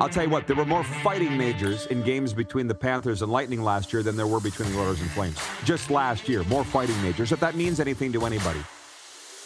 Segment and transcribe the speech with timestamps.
[0.00, 3.30] I'll tell you what, there were more fighting majors in games between the Panthers and
[3.30, 5.36] Lightning last year than there were between the Oilers and Flames.
[5.64, 8.60] Just last year, more fighting majors, if that means anything to anybody.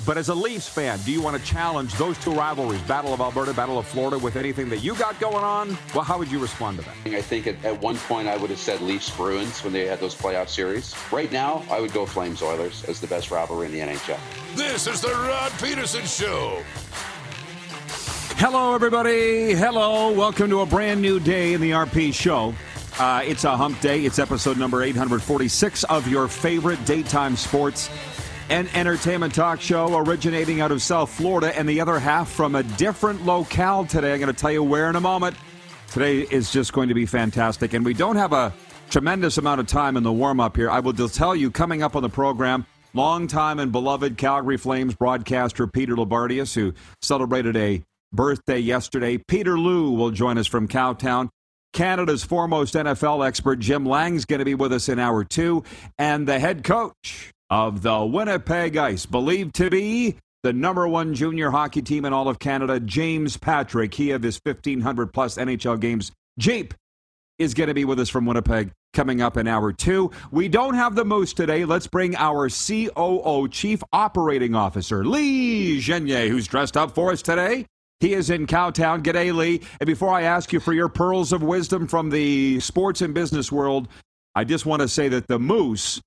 [0.04, 3.20] But as a Leafs fan, do you want to challenge those two rivalries, Battle of
[3.20, 5.78] Alberta, Battle of Florida, with anything that you got going on?
[5.94, 7.14] Well, how would you respond to that?
[7.14, 10.00] I think at, at one point I would have said Leafs Bruins when they had
[10.00, 10.94] those playoff series.
[11.12, 14.18] Right now, I would go Flames Oilers as the best rivalry in the NHL.
[14.56, 16.62] This is the Rod Peterson Show.
[18.36, 19.54] Hello, everybody.
[19.54, 20.10] Hello.
[20.10, 22.52] Welcome to a brand new day in the RP Show.
[22.98, 24.04] Uh, it's a hump day.
[24.04, 27.88] It's episode number 846 of your favorite daytime sports
[28.50, 32.62] and entertainment talk show originating out of South Florida and the other half from a
[32.62, 34.12] different locale today.
[34.12, 35.36] I'm going to tell you where in a moment.
[35.92, 37.72] Today is just going to be fantastic.
[37.72, 38.52] And we don't have a
[38.90, 40.70] tremendous amount of time in the warm up here.
[40.70, 44.94] I will just tell you coming up on the program, longtime and beloved Calgary Flames
[44.94, 47.82] broadcaster Peter Loubardias, who celebrated a
[48.14, 49.18] birthday yesterday.
[49.18, 51.28] Peter Lou will join us from Cowtown.
[51.72, 55.64] Canada's foremost NFL expert Jim Lang's going to be with us in hour two,
[55.98, 61.50] and the head coach of the Winnipeg Ice, believed to be the number one junior
[61.50, 63.94] hockey team in all of Canada, James Patrick.
[63.94, 66.12] He of his 1,500 plus NHL games.
[66.38, 66.74] Jeep
[67.38, 70.10] is going to be with us from Winnipeg coming up in hour two.
[70.30, 71.64] We don't have the Moose today.
[71.64, 77.66] Let's bring our COO, Chief Operating Officer, Lee Genier, who's dressed up for us today.
[78.04, 79.02] He is in Cowtown.
[79.02, 79.62] G'day, Lee.
[79.80, 83.50] And before I ask you for your pearls of wisdom from the sports and business
[83.50, 83.88] world,
[84.34, 86.02] I just want to say that the Moose,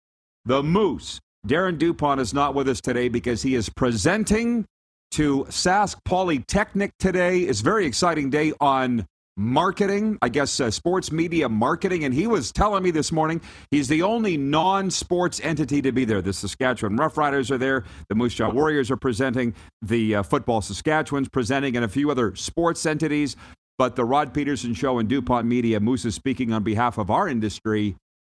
[0.46, 4.68] the Moose, Darren Dupont is not with us today because he is presenting
[5.10, 7.40] to Sask Polytechnic today.
[7.40, 12.04] It's a very exciting day on marketing, I guess uh, sports media marketing.
[12.04, 13.40] And he was telling me this morning
[13.72, 16.22] he's the only non sports entity to be there.
[16.22, 21.30] The Saskatchewan Roughriders are there, the Moose Jaw Warriors are presenting, the uh, Football Saskatchewan's
[21.30, 23.36] presenting, and a few other sports entities.
[23.78, 27.28] But the Rod Peterson Show and DuPont Media, Moose is speaking on behalf of our
[27.28, 27.96] industry.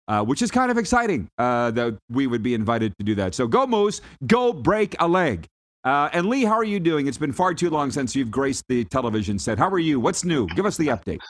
[0.08, 3.34] Uh, which is kind of exciting uh, that we would be invited to do that.
[3.34, 5.46] So go Moose, go break a leg.
[5.84, 7.06] Uh, and Lee, how are you doing?
[7.06, 9.58] It's been far too long since you've graced the television set.
[9.58, 10.00] How are you?
[10.00, 10.46] What's new?
[10.48, 11.20] Give us the update.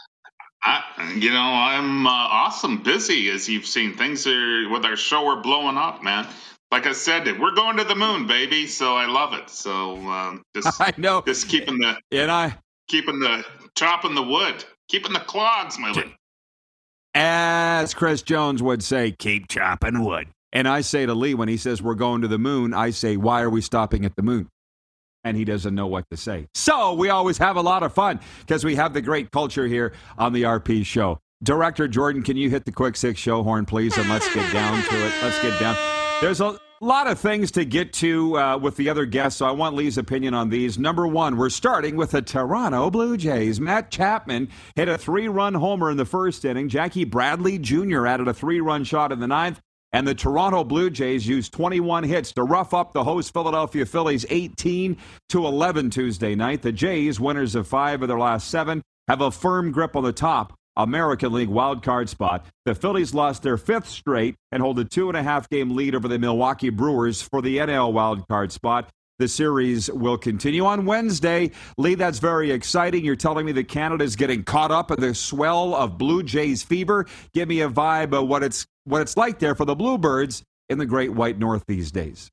[0.63, 0.83] I,
[1.17, 3.95] you know, I'm uh, awesome, busy as you've seen.
[3.95, 6.27] Things are with our show are blowing up, man.
[6.71, 8.67] Like I said, we're going to the moon, baby.
[8.67, 9.49] So I love it.
[9.49, 12.57] So um, just I know, just keeping the and I
[12.89, 13.45] keeping the
[13.77, 16.15] chopping the wood, keeping the clods moving.
[17.15, 20.29] As Chris Jones would say, keep chopping wood.
[20.53, 23.17] And I say to Lee, when he says we're going to the moon, I say,
[23.17, 24.49] why are we stopping at the moon?
[25.25, 26.47] And he doesn't know what to say.
[26.55, 29.93] So we always have a lot of fun because we have the great culture here
[30.17, 31.19] on the RP show.
[31.43, 33.97] Director Jordan, can you hit the quick six show horn, please?
[33.97, 35.13] And let's get down to it.
[35.23, 35.77] Let's get down.
[36.21, 39.53] There's a lot of things to get to uh, with the other guests, so I
[39.53, 40.79] want Lee's opinion on these.
[40.79, 43.61] Number one, we're starting with the Toronto Blue Jays.
[43.61, 46.69] Matt Chapman hit a three run homer in the first inning.
[46.69, 48.07] Jackie Bradley Jr.
[48.07, 49.61] added a three run shot in the ninth.
[49.93, 54.27] And the Toronto Blue Jays used 21 hits to rough up the host Philadelphia Phillies
[54.29, 54.97] 18
[55.31, 56.63] to 11 Tuesday night.
[56.63, 60.13] The Jays, winners of five of their last seven, have a firm grip on the
[60.13, 62.47] top American League wildcard spot.
[62.65, 65.95] The Phillies lost their fifth straight and hold a two and a half game lead
[65.95, 68.89] over the Milwaukee Brewers for the NL wildcard spot.
[69.19, 71.51] The series will continue on Wednesday.
[71.77, 73.05] Lee, that's very exciting.
[73.05, 76.63] You're telling me that Canada is getting caught up in the swell of Blue Jays
[76.63, 77.05] fever.
[77.35, 80.79] Give me a vibe of what it's what it's like there for the Bluebirds in
[80.79, 82.31] the Great White North these days.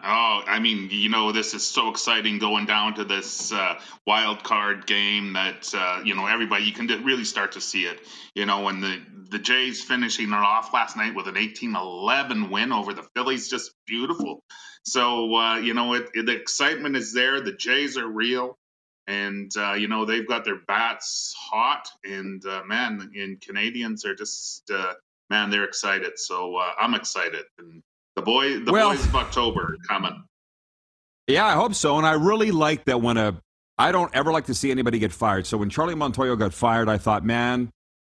[0.00, 4.44] Oh, I mean, you know, this is so exciting going down to this uh, wild
[4.44, 8.00] card game that uh, you know everybody you can really start to see it.
[8.36, 12.72] You know, when the the Jays finishing it off last night with an 18-11 win
[12.72, 14.44] over the Phillies, just beautiful.
[14.84, 17.40] So uh, you know, it, it, the excitement is there.
[17.40, 18.56] The Jays are real,
[19.06, 21.88] and uh, you know they've got their bats hot.
[22.04, 24.94] And uh, man, and Canadians are just uh,
[25.28, 26.18] man, they're excited.
[26.18, 27.82] So I'm excited and
[28.16, 30.24] the boy, the well, boys of October coming.
[31.26, 31.96] Yeah, I hope so.
[31.96, 33.40] And I really like that when a
[33.78, 35.46] I don't ever like to see anybody get fired.
[35.46, 37.70] So when Charlie Montoyo got fired, I thought, man,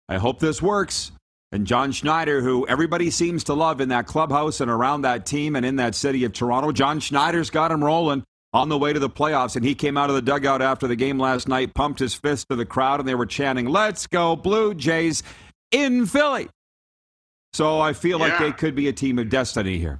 [0.07, 1.11] I hope this works.
[1.51, 5.55] And John Schneider, who everybody seems to love in that clubhouse and around that team
[5.55, 8.23] and in that city of Toronto, John Schneider's got him rolling.
[8.53, 9.55] on the way to the playoffs.
[9.57, 12.47] And he came out of the dugout after the game last night, pumped his fist
[12.49, 15.21] to the crowd, and they were chanting, Let's go, Blue Jays
[15.71, 16.47] in Philly.
[17.53, 18.39] So I feel like Yeah.
[18.39, 19.99] they could be a team of destiny here.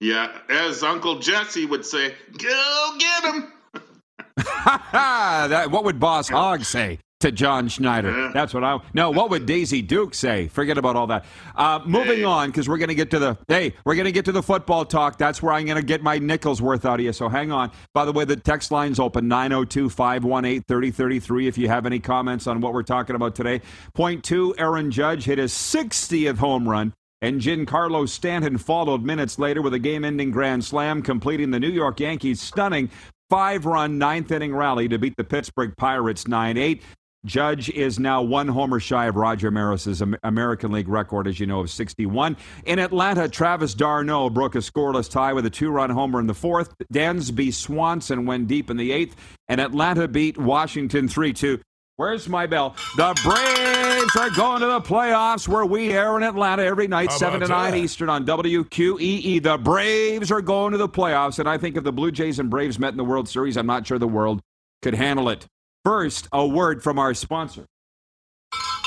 [0.00, 3.52] Yeah, as Uncle Jesse would say, go get him.
[4.92, 8.10] that, what would Boss Hogg say to John Schneider?
[8.10, 8.30] Yeah.
[8.32, 8.78] That's what I.
[8.94, 10.46] No, what would Daisy Duke say?
[10.48, 11.24] Forget about all that.
[11.56, 12.24] Uh, moving Hey.
[12.24, 13.36] on, because we're going to get to the.
[13.48, 15.18] Hey, we're going to get to the football talk.
[15.18, 17.12] That's where I'm going to get my nickels worth out of you.
[17.12, 17.72] So hang on.
[17.94, 22.46] By the way, the text line's open 902 518 3033 if you have any comments
[22.46, 23.60] on what we're talking about today.
[23.94, 26.92] Point two Aaron Judge hit his 60th home run.
[27.20, 31.70] And Giancarlo Stanton followed minutes later with a game ending grand slam, completing the New
[31.70, 32.90] York Yankees' stunning
[33.30, 36.82] five run ninth inning rally to beat the Pittsburgh Pirates 9 8.
[37.24, 41.60] Judge is now one homer shy of Roger Maris's American League record, as you know,
[41.60, 42.36] of 61.
[42.64, 46.34] In Atlanta, Travis d'Arnaud broke a scoreless tie with a two run homer in the
[46.34, 46.74] fourth.
[46.92, 49.14] Dansby Swanson went deep in the eighth,
[49.46, 51.60] and Atlanta beat Washington 3 2.
[51.94, 52.74] Where's my bell?
[52.96, 57.40] The Braves are going to the playoffs where we air in Atlanta every night, 7
[57.40, 57.78] to 9 that?
[57.78, 59.40] Eastern on WQEE.
[59.40, 62.50] The Braves are going to the playoffs, and I think if the Blue Jays and
[62.50, 64.40] Braves met in the World Series, I'm not sure the world
[64.80, 65.46] could handle it.
[65.84, 67.66] First, a word from our sponsor.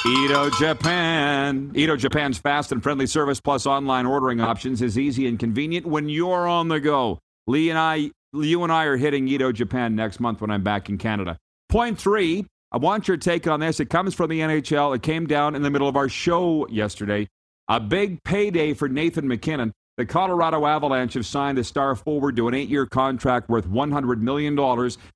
[0.08, 1.72] Edo Japan.
[1.76, 6.08] Edo Japan's fast and friendly service plus online ordering options is easy and convenient when
[6.08, 7.20] you're on the go.
[7.48, 10.88] Lee and I, you and I are hitting Edo Japan next month when I'm back
[10.88, 11.38] in Canada.
[11.68, 13.80] Point three, I want your take on this.
[13.80, 14.96] It comes from the NHL.
[14.96, 17.28] It came down in the middle of our show yesterday.
[17.68, 19.74] A big payday for Nathan MacKinnon.
[19.98, 24.20] The Colorado Avalanche have signed the star forward to an eight year contract worth $100
[24.20, 24.56] million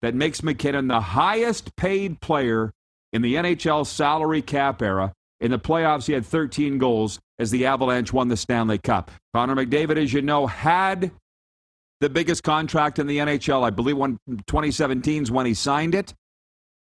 [0.01, 2.71] that makes MacKinnon the highest paid player
[3.11, 5.11] in the NHL salary cap era.
[5.41, 9.11] In the playoffs, he had 13 goals as the Avalanche won the Stanley Cup.
[9.33, 11.11] Connor McDavid, as you know, had
[12.01, 13.63] the biggest contract in the NHL.
[13.63, 16.13] I believe one 2017 is when he signed it.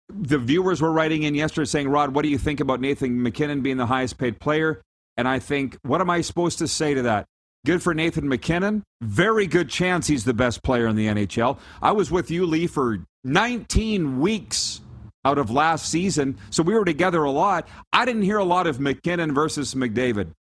[0.09, 3.61] The viewers were writing in yesterday saying, Rod, what do you think about Nathan MacKinnon
[3.61, 4.81] being the highest paid player?
[5.17, 7.25] And I think, what am I supposed to say to that?
[7.63, 8.83] Good for Nathan MacKinnon.
[9.01, 11.59] Very good chance he's the best player in the NHL.
[11.79, 14.81] I was with you, Lee, for 19 weeks
[15.23, 17.67] out of last season, so we were together a lot.
[17.93, 20.31] I didn't hear a lot of MacKinnon versus McDavid.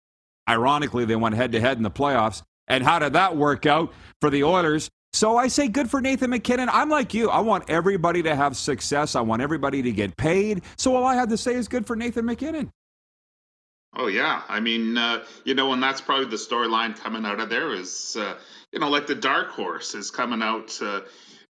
[0.49, 2.43] Ironically, they went head to head in the playoffs.
[2.67, 4.88] And how did that work out for the Oilers?
[5.12, 6.70] So I say good for Nathan MacKinnon.
[6.70, 7.28] I'm like you.
[7.28, 9.14] I want everybody to have success.
[9.14, 10.62] I want everybody to get paid.
[10.78, 12.70] So all I have to say is good for Nathan MacKinnon.
[13.96, 17.50] Oh yeah, I mean, uh, you know, and that's probably the storyline coming out of
[17.50, 18.37] there is, uh,
[18.72, 21.00] you know, like the dark horse is coming out, uh,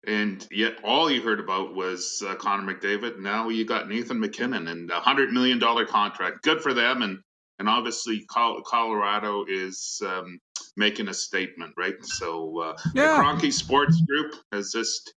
[0.05, 3.19] and yet all you heard about was uh, Connor McDavid.
[3.19, 6.43] Now you got Nathan MacKinnon and a hundred million dollar contract.
[6.43, 7.19] Good for them, and
[7.57, 10.39] and obviously Col- Colorado is um,
[10.75, 11.95] making a statement, right?
[12.03, 13.17] So uh, Yeah.
[13.17, 15.11] the Kroenke Sports Group has just,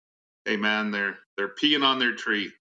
[0.45, 2.51] hey man, they're they're peeing on their tree.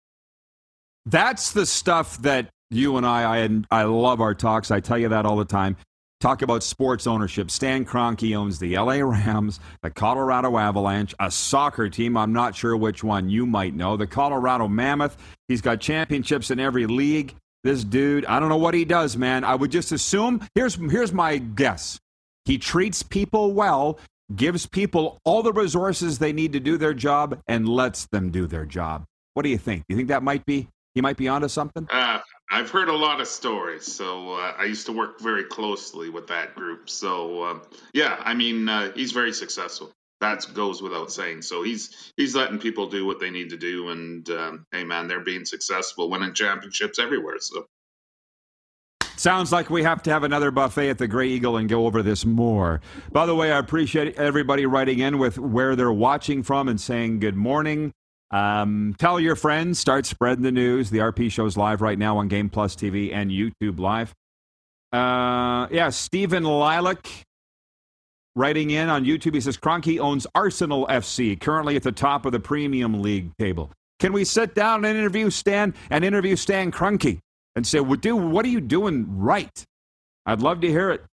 [1.04, 4.70] That's the stuff that you and I, I, I love our talks.
[4.70, 5.76] I tell you that all the time.
[6.20, 7.50] Talk about sports ownership.
[7.50, 12.16] Stan Kroenke owns the LA Rams, the Colorado Avalanche, a soccer team.
[12.16, 13.98] I'm not sure which one you might know.
[13.98, 15.18] The Colorado Mammoth.
[15.46, 17.34] He's got championships in every league.
[17.64, 19.44] This dude, I don't know what he does, man.
[19.44, 20.46] I would just assume.
[20.54, 21.98] Here's here's my guess.
[22.44, 23.98] He treats people well,
[24.34, 28.46] gives people all the resources they need to do their job, and lets them do
[28.46, 29.04] their job.
[29.34, 29.82] What do you think?
[29.88, 31.86] Do you think that might be he might be onto something?
[31.90, 33.84] Uh, I've heard a lot of stories.
[33.84, 36.88] So uh, I used to work very closely with that group.
[36.88, 37.62] So um,
[37.92, 39.92] yeah, I mean, uh, he's very successful.
[40.20, 41.42] That goes without saying.
[41.42, 45.08] So he's he's letting people do what they need to do, and um, hey, man,
[45.08, 47.36] they're being successful, winning championships everywhere.
[47.40, 47.66] So
[49.16, 52.02] Sounds like we have to have another buffet at the Grey Eagle and go over
[52.02, 52.82] this more.
[53.12, 57.20] By the way, I appreciate everybody writing in with where they're watching from and saying
[57.20, 57.92] good morning.
[58.30, 60.90] Um, tell your friends, start spreading the news.
[60.90, 64.14] The RP show's live right now on Game Plus TV and YouTube Live.
[64.92, 67.08] Uh, yeah, Stephen Lilac
[68.34, 69.34] writing in on YouTube.
[69.34, 73.70] He says Kroenke owns Arsenal FC, currently at the top of the Premier League table.
[73.98, 77.18] Can we sit down and interview Stan and interview Stan Kroenke
[77.54, 79.64] and say, well, dude, what are you doing right?
[80.26, 81.04] I'd love to hear it.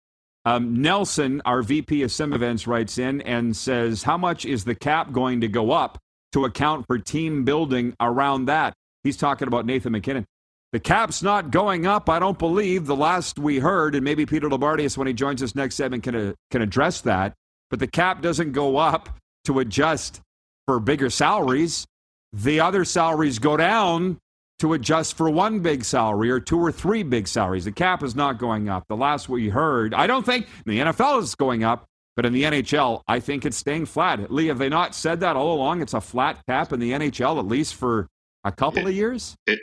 [0.46, 4.76] Um, Nelson, our VP of Sim Events, writes in and says, How much is the
[4.76, 5.98] cap going to go up
[6.34, 8.74] to account for team building around that?
[9.04, 10.26] He's talking about Nathan MacKinnon.
[10.72, 12.88] The cap's not going up, I don't believe.
[12.88, 16.16] The last we heard, and maybe Peter Loubardias, when he joins us next segment, can,
[16.16, 17.36] uh, can address that.
[17.70, 19.10] But the cap doesn't go up
[19.46, 20.22] to adjust
[20.66, 21.86] for bigger salaries.
[22.32, 24.18] The other salaries go down
[24.60, 27.66] to adjust for one big salary or two or three big salaries.
[27.66, 28.86] The cap is not going up.
[28.88, 31.86] The last we heard, I don't think the NFL is going up.
[32.16, 34.32] But in the NHL, I think it's staying flat.
[34.32, 35.82] Lee, have they not said that all along?
[35.82, 38.08] It's a flat cap in the NHL, at least for
[38.44, 39.36] a couple it, of years?
[39.48, 39.60] It,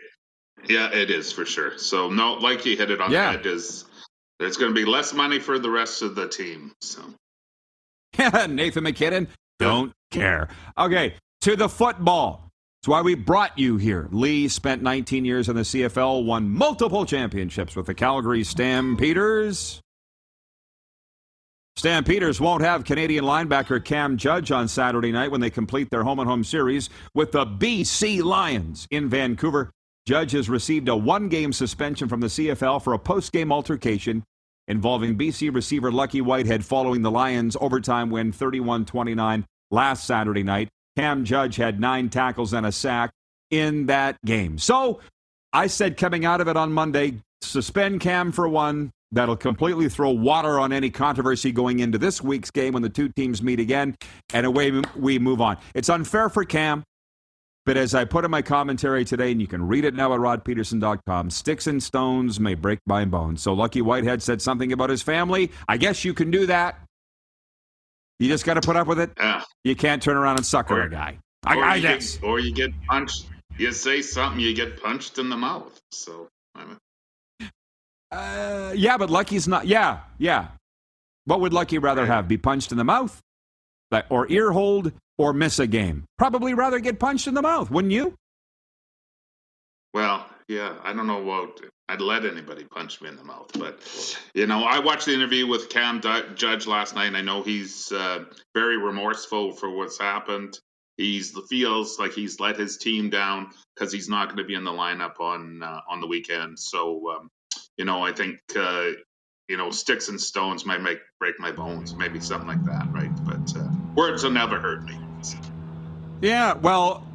[0.69, 1.79] yeah, it is for sure.
[1.79, 3.33] So, no, like you hit it on yeah.
[3.33, 3.85] the head, is
[4.39, 6.73] there's going to be less money for the rest of the team.
[6.81, 7.03] So,
[8.49, 9.29] Nathan MacKinnon,
[9.59, 10.49] don't care.
[10.77, 12.47] Okay, to the football.
[12.81, 14.09] That's why we brought you here.
[14.11, 19.83] Lee spent 19 years in the CFL, won multiple championships with the Calgary Stampeders.
[21.81, 26.19] Stampeders won't have Canadian linebacker Cam Judge on Saturday night when they complete their home
[26.19, 29.71] and home series with the BC Lions in Vancouver.
[30.07, 34.23] Judge has received a one game suspension from the CFL for a post game altercation
[34.69, 40.69] involving BC receiver Lucky Whitehead following the Lions' overtime win 31 29 last Saturday night.
[40.99, 43.11] Cam Judge had nine tackles and a sack
[43.51, 44.59] in that game.
[44.59, 45.01] So
[45.55, 50.11] I said coming out of it on Monday, suspend Cam for one, That'll completely throw
[50.11, 53.97] water on any controversy going into this week's game when the two teams meet again,
[54.33, 55.59] and away we move on.
[55.75, 56.85] It's unfair for Cam,
[57.67, 60.21] but as I put in my commentary today, and you can read it now at
[60.21, 63.43] rodpeterson.com, sticks and stones may break my bones.
[63.43, 65.51] So Lucky Whitehead said something about his family.
[65.69, 66.81] I guess you can do that.
[68.19, 69.11] You just got to put up with it.
[69.17, 69.43] Yeah.
[69.65, 71.19] You can't turn around and sucker or, a guy.
[71.45, 72.17] I, I guess.
[72.17, 73.27] Get, or you get punched.
[73.57, 75.79] You say something, you get punched in the mouth.
[75.91, 76.29] So.
[78.11, 79.67] Uh, yeah, but Lucky's not.
[79.67, 80.49] Yeah, yeah.
[81.25, 82.27] What would Lucky rather have?
[82.29, 83.21] Be punched in the mouth,
[84.09, 86.05] or ear hold, or miss a game?
[86.19, 88.15] Probably rather get punched in the mouth, wouldn't you?
[89.95, 90.75] Well, yeah.
[90.83, 94.65] I don't know what I'd let anybody punch me in the mouth, but you know,
[94.65, 97.07] I watched the interview with Cam Judge last night.
[97.07, 98.25] And I know he's uh,
[98.55, 100.59] very remorseful for what's happened.
[100.97, 104.65] He's feels like he's let his team down because he's not going to be in
[104.65, 106.59] the lineup on uh, on the weekend.
[106.59, 107.31] So um,
[107.81, 108.91] you know, I think uh,
[109.49, 113.11] you know sticks and stones might make break my bones, maybe something like that, right?
[113.25, 114.99] But uh, words will never hurt me.
[116.21, 117.07] Yeah, well,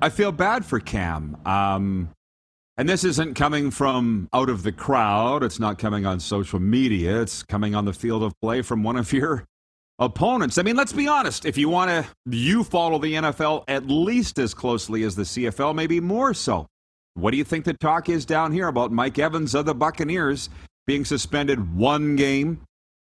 [0.00, 1.36] I feel bad for Cam.
[1.44, 2.10] Um,
[2.76, 5.42] and this isn't coming from out of the crowd.
[5.42, 7.20] It's not coming on social media.
[7.20, 9.44] It's coming on the field of play from one of your
[9.98, 10.56] opponents.
[10.56, 11.46] I mean, let's be honest.
[11.46, 15.74] If you want to, you follow the NFL at least as closely as the CFL,
[15.74, 16.68] maybe more so.
[17.16, 20.50] What do you think the talk is down here about Mike Evans of the Buccaneers
[20.86, 22.60] being suspended one game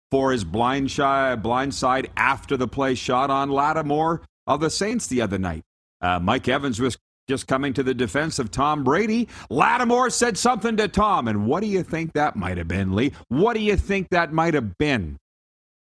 [0.10, 5.08] for his blind, shy, blind side after the play shot on Lattimore of the Saints
[5.08, 5.64] the other night?
[6.00, 9.28] Uh, Mike Evans was just coming to the defense of Tom Brady.
[9.50, 13.12] Lattimore said something to Tom, and what do you think that might have been, Lee?
[13.28, 15.18] What do you think that might have been?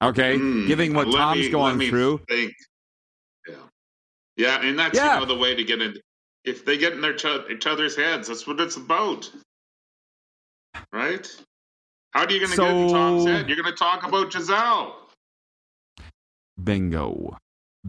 [0.04, 2.22] Okay, mm, giving what Tom's me, going through.
[2.30, 2.54] Think.
[3.48, 3.56] Yeah,
[4.38, 5.16] yeah, and that's yeah.
[5.16, 6.00] you know the way to get into
[6.44, 9.30] if they get in their ch- each other's heads, that's what it's about,
[10.92, 11.28] right?
[12.12, 13.48] How are you going to so, get in Tom's head?
[13.48, 14.96] You're going to talk about Gisele.
[16.62, 17.38] Bingo,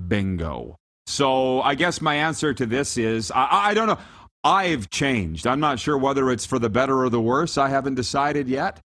[0.09, 0.77] bingo.
[1.07, 3.99] So I guess my answer to this is I, I don't know.
[4.45, 5.47] I've changed.
[5.47, 7.59] I'm not sure whether it's for the better or the worse.
[7.59, 8.81] I haven't decided yet.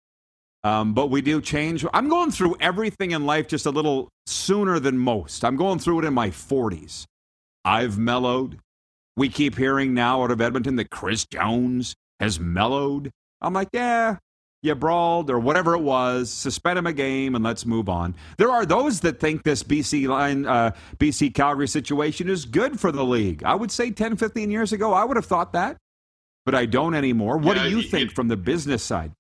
[0.63, 1.85] Um, but we do change.
[1.93, 5.45] I'm going through everything in life just a little sooner than most.
[5.45, 7.05] I'm going through it in my 40s.
[7.63, 8.57] I've mellowed.
[9.17, 13.11] We keep hearing now out of Edmonton that Chris Jones has mellowed.
[13.41, 14.17] I'm like, yeah,
[14.61, 18.15] you brawled or whatever it was, suspend him a game and let's move on.
[18.37, 22.91] There are those that think this BC line, uh, BC Calgary situation is good for
[22.91, 23.43] the league.
[23.43, 25.77] I would say 10, 15 years ago, I would have thought that,
[26.45, 27.37] but I don't anymore.
[27.37, 29.13] What yeah, do you it, think from the business side?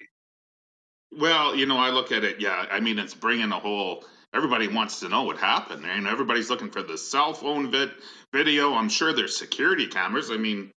[1.17, 2.41] Well, you know, I look at it.
[2.41, 4.03] Yeah, I mean, it's bringing a whole
[4.35, 5.85] everybody wants to know what happened.
[5.85, 7.93] And everybody's looking for the cell phone vid-
[8.35, 8.73] video.
[8.73, 10.29] I'm sure there's security cameras.
[10.29, 10.71] I mean,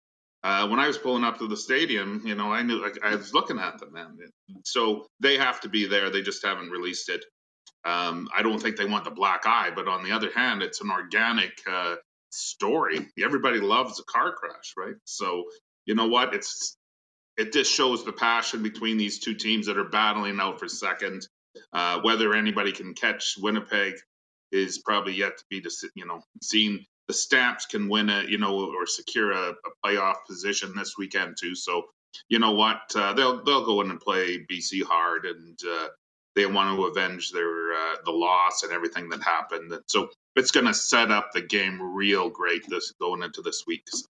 [0.43, 3.15] uh, when I was pulling up to the stadium, you know, I knew I, I
[3.15, 4.17] was looking at them, man.
[4.63, 6.09] So they have to be there.
[6.09, 7.25] They just haven't released it.
[7.83, 10.81] Um, I don't think they want the black eye, but on the other hand, it's
[10.81, 11.95] an organic uh,
[12.29, 13.07] story.
[13.21, 14.95] Everybody loves a car crash, right?
[15.05, 15.45] So
[15.85, 16.35] you know what?
[16.35, 16.77] It's
[17.37, 21.27] it just shows the passion between these two teams that are battling out for second.
[21.73, 23.95] Uh, whether anybody can catch Winnipeg
[24.51, 26.85] is probably yet to be, you know, seen.
[27.07, 31.37] The Stamps can win a, you know, or secure a, a playoff position this weekend
[31.39, 31.55] too.
[31.55, 31.83] So,
[32.29, 35.87] you know what, uh, they'll they'll go in and play BC hard, and uh,
[36.35, 39.71] they want to avenge their uh, the loss and everything that happened.
[39.71, 43.63] And so it's going to set up the game real great this going into this
[43.65, 43.83] week.
[43.87, 44.05] So.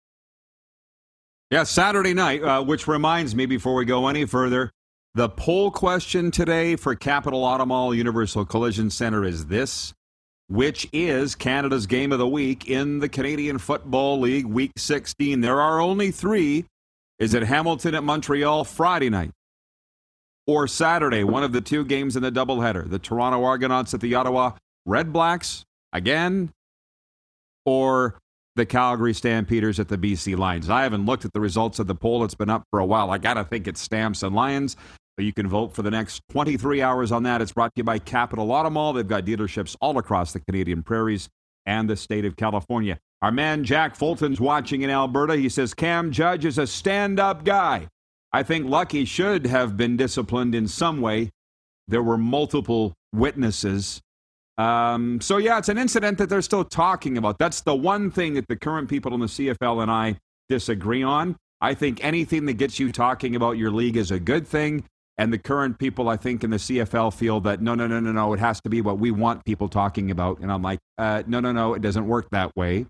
[1.52, 4.72] Yeah, Saturday night, uh, which reminds me before we go any further,
[5.14, 9.94] the poll question today for Capital Automall Universal Collision Center is this
[10.54, 15.42] which is Canada's game of the week in the Canadian Football League Week 16.
[15.42, 16.66] There are only three.
[17.20, 19.32] Is it Hamilton at Montreal Friday night?
[20.46, 22.90] or Saturday, one of the two games in the doubleheader.
[22.90, 24.52] The Toronto Argonauts at the Ottawa
[24.86, 26.52] Red Blacks again,
[27.66, 28.20] or
[28.56, 30.70] the Calgary Stampeders at the BC Lions.
[30.70, 32.24] I haven't looked at the results of the poll.
[32.24, 33.10] It's been up for a while.
[33.10, 34.76] I got to think it's Stamps and Lions.
[35.18, 37.42] You can vote for the next 23 hours on that.
[37.42, 38.94] It's brought to you by Capital Auto Mall.
[38.94, 41.30] They've got dealerships all across the Canadian prairies
[41.66, 43.00] and the state of California.
[43.22, 45.36] Our man Jack Fulton's watching in Alberta.
[45.36, 47.88] He says Cam Judge is a stand up guy.
[48.32, 51.30] I think Lucky should have been disciplined in some way.
[51.88, 54.02] There were multiple witnesses
[54.58, 57.40] um, so, yeah, it's an incident that they're still talking about.
[57.40, 60.18] That's the one thing that the current people in the CFL and I
[60.50, 61.38] disagree on.
[61.60, 64.84] I think anything that gets you talking about your league is a good thing.
[65.18, 68.12] And the current people, I think, in the CFL feel that no, no, no, no,
[68.12, 70.40] no, it has to be what we want people talking about.
[70.40, 72.88] And I'm like, uh, no, no, no, it doesn't work that way.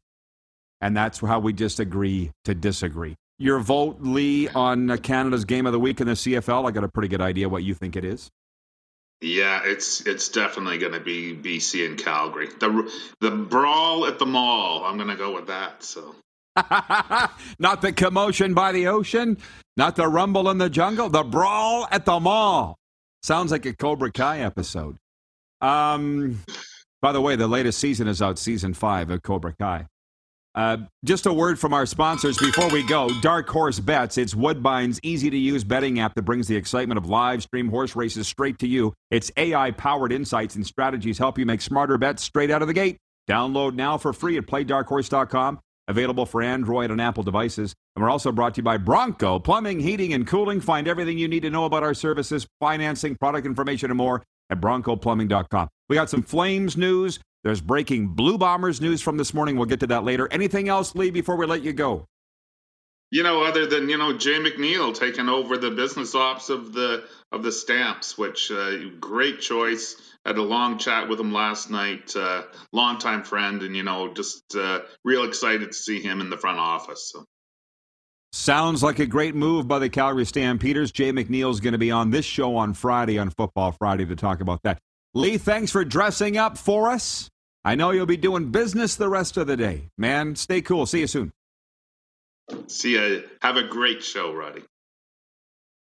[0.79, 3.15] And that's how we just agree to disagree.
[3.39, 6.87] Your vote, Lee, on Canada's game of the week in the CFL, I got a
[6.87, 8.29] pretty good idea what you think it is.
[9.21, 12.49] Yeah, it's it's definitely going to be BC and Calgary.
[12.59, 14.83] The the brawl at the mall.
[14.83, 15.81] I'm going to go with that.
[15.83, 16.15] So.
[17.59, 19.37] not the commotion by the ocean,
[19.77, 22.77] not the rumble in the jungle, the brawl at the mall.
[23.23, 24.97] Sounds like a Cobra Kai episode.
[25.61, 26.41] Um,
[27.01, 29.87] by the way, the latest season is out, season five of Cobra Kai.
[30.55, 33.09] Uh, just a word from our sponsors before we go.
[33.21, 34.19] Dark Horse Bets.
[34.19, 37.95] It's Woodbine's easy to use betting app that brings the excitement of live stream horse
[37.95, 38.93] races straight to you.
[39.09, 42.73] Its AI powered insights and strategies help you make smarter bets straight out of the
[42.73, 42.97] gate.
[43.27, 45.59] Download now for free at playdarkhorse.com.
[45.87, 47.73] Available for Android and Apple devices.
[47.95, 50.61] And we're also brought to you by Bronco Plumbing, Heating, and Cooling.
[50.61, 54.61] Find everything you need to know about our services, financing, product information, and more at
[54.61, 55.69] broncoplumbing.com.
[55.89, 57.19] We got some Flames news.
[57.43, 59.57] There's breaking Blue Bombers news from this morning.
[59.57, 60.29] We'll get to that later.
[60.31, 62.05] Anything else, Lee, before we let you go?
[63.11, 67.03] You know, other than you know Jay McNeil taking over the business ops of the
[67.31, 69.97] of the Stamps, which uh, great choice.
[70.25, 72.15] Had a long chat with him last night.
[72.15, 76.37] Uh, longtime friend, and you know, just uh, real excited to see him in the
[76.37, 77.11] front office.
[77.11, 77.25] So.
[78.31, 80.91] Sounds like a great move by the Calgary Stampeders.
[80.91, 84.15] Jay McNeil is going to be on this show on Friday, on Football Friday, to
[84.15, 84.79] talk about that.
[85.13, 87.29] Lee, thanks for dressing up for us.
[87.63, 89.89] I know you'll be doing business the rest of the day.
[89.97, 90.85] Man, stay cool.
[90.85, 91.31] See you soon.
[92.67, 93.21] See ya.
[93.41, 94.63] Have a great show, Roddy.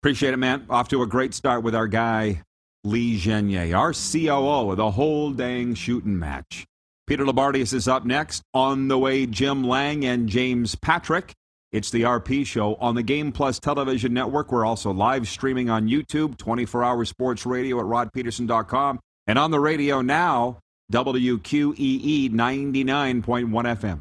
[0.02, 0.66] Appreciate it, man.
[0.68, 2.42] Off to a great start with our guy,
[2.86, 6.66] Lee Genier, our COO of the whole dang shooting match.
[7.06, 8.42] Peter Loubardias is up next.
[8.54, 11.32] On the way, Jim Lang and James Patrick.
[11.72, 14.52] It's the RP show on the Game Plus television network.
[14.52, 19.60] We're also live streaming on YouTube, 24 hour sports radio at rodpeterson.com, and on the
[19.60, 20.58] radio now
[20.92, 24.00] WQEE 99.1 FM.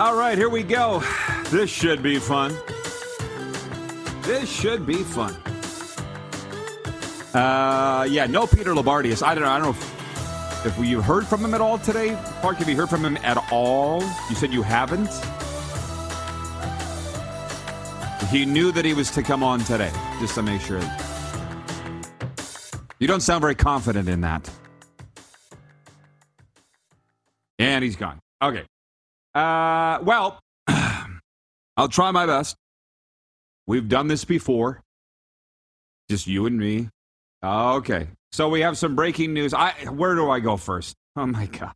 [0.00, 1.04] All right, here we go.
[1.50, 2.52] This should be fun.
[4.22, 5.32] This should be fun.
[7.32, 9.22] Uh, yeah, no Peter Loubardias.
[9.24, 9.50] I don't know.
[9.50, 12.18] I don't know if, if you heard from him at all today.
[12.40, 14.02] Clark, have you heard from him at all?
[14.28, 15.10] You said you haven't.
[18.30, 20.80] He knew that he was to come on today, just to make sure.
[22.98, 24.50] You don't sound very confident in that.
[27.60, 28.18] And he's gone.
[28.42, 28.64] Okay.
[29.34, 30.40] Uh, well,
[31.76, 32.56] I'll try my best.
[33.66, 34.82] We've done this before.
[36.10, 36.90] Just you and me.
[37.42, 38.08] Okay.
[38.32, 39.54] So we have some breaking news.
[39.54, 40.94] I where do I go first?
[41.16, 41.74] Oh my god.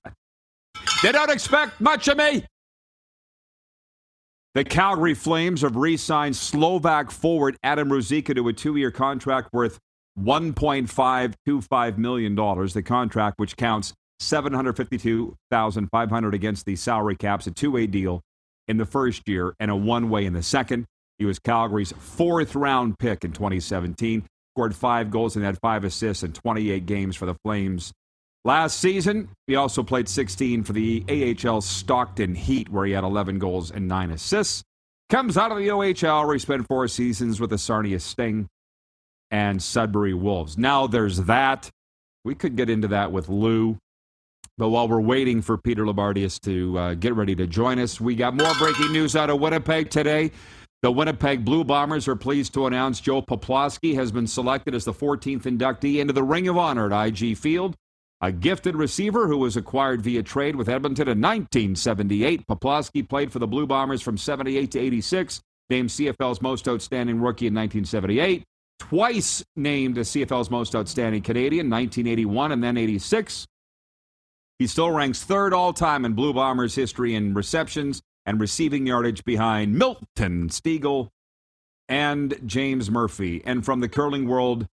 [1.02, 2.44] They don't expect much of me.
[4.54, 9.78] The Calgary Flames have re-signed Slovak forward Adam Ruzicka to a two-year contract worth
[10.18, 12.34] $1.525 million.
[12.34, 18.22] The contract, which counts 752,500 against the salary caps, a two-way deal
[18.66, 20.86] in the first year and a one-way in the second.
[21.18, 26.22] He was Calgary's fourth round pick in 2017, scored five goals and had five assists
[26.22, 27.92] in 28 games for the Flames.
[28.44, 33.38] Last season, he also played 16 for the AHL Stockton Heat, where he had 11
[33.38, 34.62] goals and nine assists.
[35.10, 38.46] Comes out of the OHL, where he spent four seasons with the Sarnia Sting
[39.30, 40.56] and Sudbury Wolves.
[40.56, 41.68] Now there's that.
[42.24, 43.78] We could get into that with Lou.
[44.58, 48.16] But while we're waiting for Peter Loubardias to uh, get ready to join us, we
[48.16, 50.32] got more breaking news out of Winnipeg today.
[50.82, 54.92] The Winnipeg Blue Bombers are pleased to announce Joe Poplawski has been selected as the
[54.92, 57.76] 14th inductee into the Ring of Honor at IG Field.
[58.20, 62.44] A gifted receiver who was acquired via trade with Edmonton in 1978.
[62.48, 65.40] Poplawski played for the Blue Bombers from 78 to 86,
[65.70, 68.42] named CFL's most outstanding rookie in 1978.
[68.80, 73.46] Twice named as CFL's most outstanding Canadian, 1981 and then 86.
[74.58, 79.24] He still ranks third all time in Blue Bombers history in receptions and receiving yardage
[79.24, 81.08] behind Milton Stegall
[81.88, 83.40] and James Murphy.
[83.44, 84.66] And from the curling world,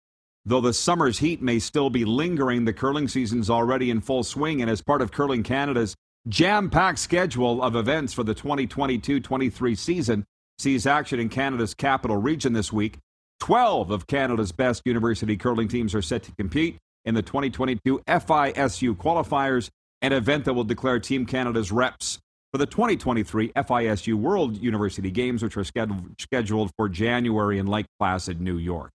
[0.45, 4.62] though the summer's heat may still be lingering, the curling season's already in full swing.
[4.62, 5.97] And as part of Curling Canada's
[6.29, 10.25] jam packed schedule of events for the 2022 23 season,
[10.59, 12.99] sees action in Canada's capital region this week.
[13.40, 18.97] 12 of Canada's best university curling teams are set to compete in the 2022 FISU
[18.97, 22.19] qualifiers, an event that will declare Team Canada's reps
[22.53, 28.41] for the 2023 FISU World University Games, which are scheduled for January in Lake Placid,
[28.41, 28.91] New York.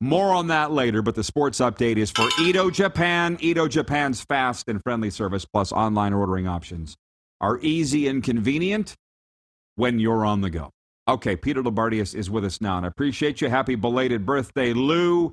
[0.00, 3.38] More on that later, but the sports update is for Edo Japan.
[3.40, 6.96] Edo Japan's fast and friendly service plus online ordering options
[7.40, 8.94] are easy and convenient
[9.76, 10.70] when you're on the go.
[11.08, 13.48] Okay, Peter Loubardias is with us now, and I appreciate you.
[13.48, 15.32] Happy belated birthday, Lou.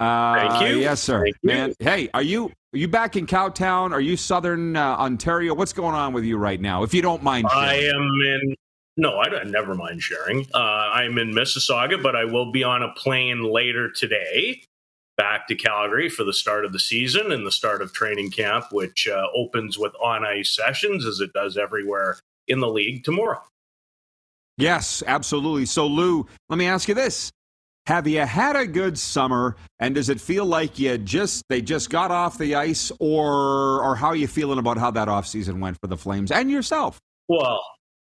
[0.00, 0.80] Uh, Thank you.
[0.80, 1.26] Yes, sir.
[1.42, 3.92] Man, hey, are you are you back in Cowtown?
[3.92, 5.54] Are you Southern uh, Ontario?
[5.54, 7.48] What's going on with you right now, if you don't mind?
[7.50, 7.68] Sharing?
[7.68, 8.56] I am in.
[8.96, 10.44] No, I don't, never mind sharing.
[10.52, 14.62] Uh, I'm in Mississauga, but I will be on a plane later today
[15.16, 18.66] back to Calgary for the start of the season and the start of training camp,
[18.72, 23.42] which uh, opens with on ice sessions as it does everywhere in the league tomorrow.
[24.56, 25.66] Yes, absolutely.
[25.66, 27.30] So, Lou, let me ask you this.
[27.88, 31.88] Have you had a good summer and does it feel like you just they just
[31.88, 35.80] got off the ice or or how are you feeling about how that offseason went
[35.80, 36.98] for the Flames and yourself?
[37.28, 37.64] Well,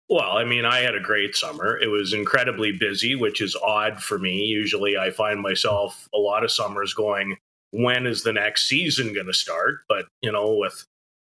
[0.07, 1.79] well, I mean, I had a great summer.
[1.79, 4.43] It was incredibly busy, which is odd for me.
[4.43, 7.37] Usually I find myself a lot of summers going,
[7.71, 9.79] when is the next season going to start?
[9.89, 10.85] But, you know, with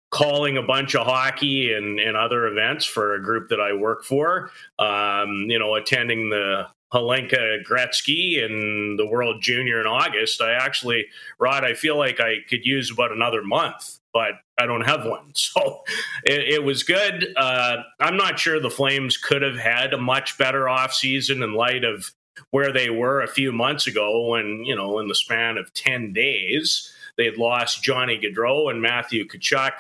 [0.09, 4.03] calling a bunch of hockey and, and other events for a group that I work
[4.03, 4.49] for,
[4.79, 10.41] um, you know, attending the Hlinka Gretzky and the World Junior in August.
[10.41, 11.07] I actually,
[11.39, 15.31] Rod, I feel like I could use about another month, but I don't have one.
[15.35, 15.83] So
[16.23, 17.33] it, it was good.
[17.35, 21.83] Uh, I'm not sure the Flames could have had a much better offseason in light
[21.83, 22.11] of
[22.51, 26.13] where they were a few months ago when, you know, in the span of 10
[26.13, 29.73] days, they had lost Johnny Gaudreau and Matthew Tkachuk.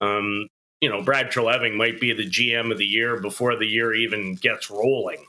[0.00, 0.48] Um,
[0.80, 4.34] you know, Brad Treliving might be the GM of the year before the year even
[4.34, 5.24] gets rolling.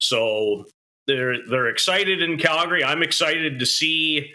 [0.00, 0.66] So
[1.06, 2.82] they're they're excited in Calgary.
[2.84, 4.32] I'm excited to see,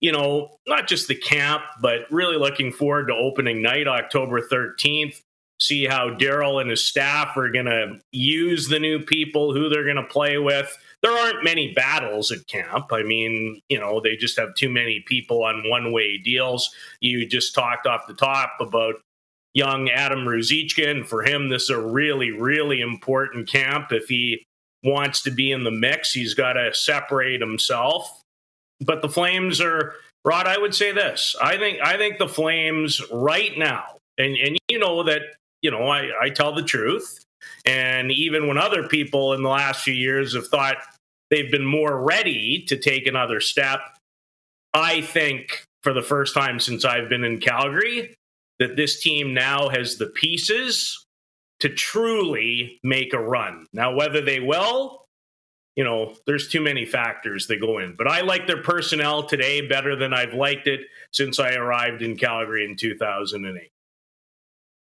[0.00, 5.20] you know, not just the camp, but really looking forward to opening night, October 13th.
[5.60, 9.84] see how Daryl and his staff are going to use the new people, who they're
[9.84, 10.76] going to play with.
[11.02, 12.92] There aren't many battles at camp.
[12.92, 16.74] I mean, you know, they just have too many people on one way deals.
[17.00, 18.96] You just talked off the top about
[19.54, 23.92] young Adam Ruzicka, and for him, this is a really, really important camp.
[23.92, 24.44] If he
[24.82, 28.22] wants to be in the mix, he's got to separate himself.
[28.80, 30.46] But the Flames are Rod.
[30.46, 31.34] I would say this.
[31.42, 35.22] I think I think the Flames right now, and and you know that
[35.62, 37.24] you know I, I tell the truth,
[37.64, 40.76] and even when other people in the last few years have thought
[41.30, 43.80] they've been more ready to take another step,
[44.74, 48.14] I think for the first time since I've been in Calgary,
[48.58, 51.04] that this team now has the pieces
[51.60, 53.66] to truly make a run.
[53.72, 55.04] Now, whether they will,
[55.76, 57.94] you know, there's too many factors that go in.
[57.96, 60.80] But I like their personnel today better than I've liked it
[61.12, 63.70] since I arrived in Calgary in 2008.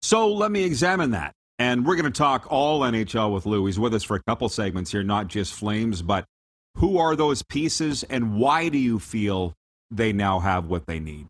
[0.03, 1.33] So let me examine that.
[1.59, 3.67] And we're going to talk all NHL with Lou.
[3.67, 6.27] He's with us for a couple segments here, not just Flames, but
[6.77, 9.55] who are those pieces and why do you feel
[9.91, 11.29] they now have what they need?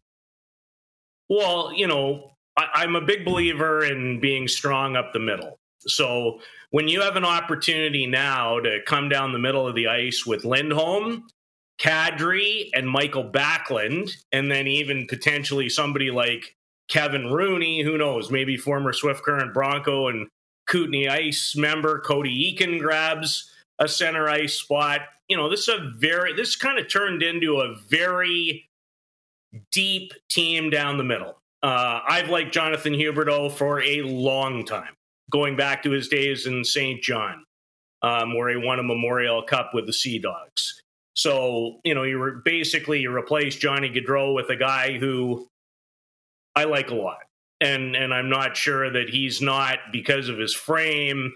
[1.28, 5.58] Well, you know, I, am a big believer in being strong up the middle.
[5.80, 6.40] So
[6.70, 10.44] when you have an opportunity now to come down the middle of the ice with
[10.44, 11.26] Lindholm,
[11.78, 16.56] Kadri, and Michael Backlund, and then even potentially somebody like
[16.88, 20.28] Kevin Rooney, who knows, maybe former Swift Current Bronco and
[20.66, 25.00] Kootenay Ice member Cody Eakin grabs a center ice spot.
[25.28, 28.68] You know, this is a very this kind of turned into a very
[29.70, 31.40] deep team down the middle.
[31.64, 34.92] Uh, I've liked Jonathan Huberdeau for a long time,
[35.30, 37.02] going back to his days in St.
[37.02, 37.42] John,
[38.02, 40.82] um, where he won a Memorial Cup with the Sea Dogs.
[41.14, 45.48] So, you know, you re- basically you replace Johnny Gaudreau with a guy who
[46.54, 47.20] I like a lot.
[47.62, 51.32] And and I'm not sure that he's not because of his frame,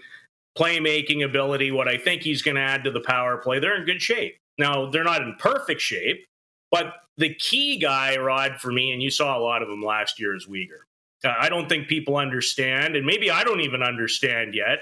[0.55, 3.57] playmaking ability, what I think he's going to add to the power play.
[3.57, 4.37] They're in good shape.
[4.59, 6.25] Now, they're not in perfect shape,
[6.71, 10.19] but the key guy, Rod, for me, and you saw a lot of him last
[10.19, 10.83] year, is Weegar.
[11.23, 14.79] Uh, I don't think people understand, and maybe I don't even understand yet,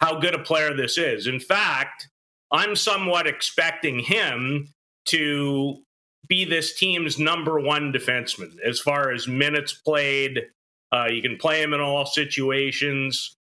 [0.00, 1.26] how good a player this is.
[1.26, 2.08] In fact,
[2.50, 4.72] I'm somewhat expecting him
[5.06, 5.82] to
[6.26, 10.46] be this team's number one defenseman as far as minutes played.
[10.92, 13.34] Uh, you can play him in all situations.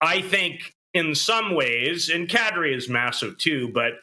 [0.00, 3.94] I think in some ways, and Kadri is massive too, but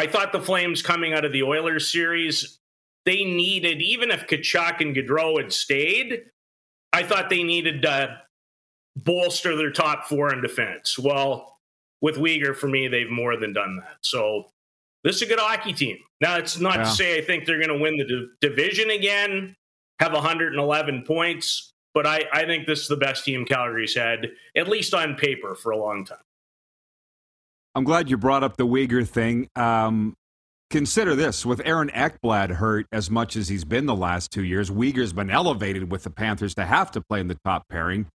[0.00, 2.58] I thought the Flames coming out of the Oilers series,
[3.04, 6.22] they needed, even if Tkachuk and Gaudreau had stayed,
[6.90, 8.16] I thought they needed to
[8.96, 10.98] bolster their top four in defense.
[10.98, 11.58] Well,
[12.00, 13.98] with Weegar, for me, they've more than done that.
[14.00, 14.46] So
[15.04, 15.98] this is a good hockey team.
[16.22, 16.84] Now, it's not yeah.
[16.84, 19.54] to say I think they're going to win the d- division again,
[19.98, 24.66] have 111 points, but I, I think this is the best team Calgary's had, at
[24.66, 26.16] least on paper, for a long time.
[27.74, 29.48] I'm glad you brought up the Weegar thing.
[29.54, 30.14] Um,
[30.70, 34.70] consider this with Aaron Ekblad hurt as much as he's been the last two years,
[34.70, 38.06] Weegar's been elevated with the Panthers to have to play in the top pairing,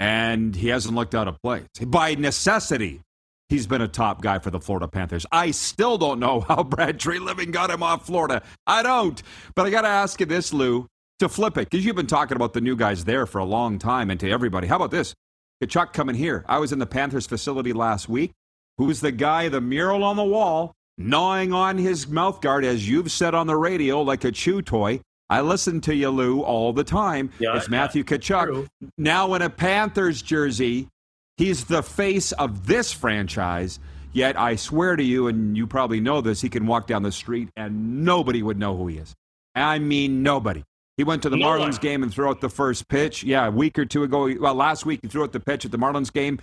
[0.00, 1.64] and he hasn't looked out of place.
[1.86, 3.00] By necessity,
[3.48, 5.26] he's been a top guy for the Florida Panthers.
[5.30, 8.42] I still don't know how Brad Treliving got him off Florida.
[8.66, 9.22] I don't.
[9.54, 10.88] But I got to ask you this, Lou,
[11.20, 13.78] to flip it, because you've been talking about the new guys there for a long
[13.78, 14.66] time and to everybody.
[14.66, 15.14] How about this?
[15.62, 16.44] Tkachuk coming here.
[16.48, 18.32] I was in the Panthers facility last week
[18.78, 23.34] who's the guy, the mural on the wall, gnawing on his mouthguard, as you've said
[23.34, 25.00] on the radio, like a chew toy.
[25.30, 27.30] I listen to you, Lou, all the time.
[27.38, 28.44] Yeah, it's Matthew Tkachuk.
[28.44, 28.66] True.
[28.96, 30.88] Now in a Panthers jersey,
[31.36, 33.78] he's the face of this franchise.
[34.12, 37.12] Yet I swear to you, and you probably know this, he can walk down the
[37.12, 39.14] street and nobody would know who he is.
[39.54, 40.64] I mean, nobody.
[40.96, 41.80] He went to the no Marlins one.
[41.80, 43.22] game and threw out the first pitch.
[43.22, 45.70] Yeah, a week or two ago, well, last week he threw out the pitch at
[45.70, 46.40] the Marlins game.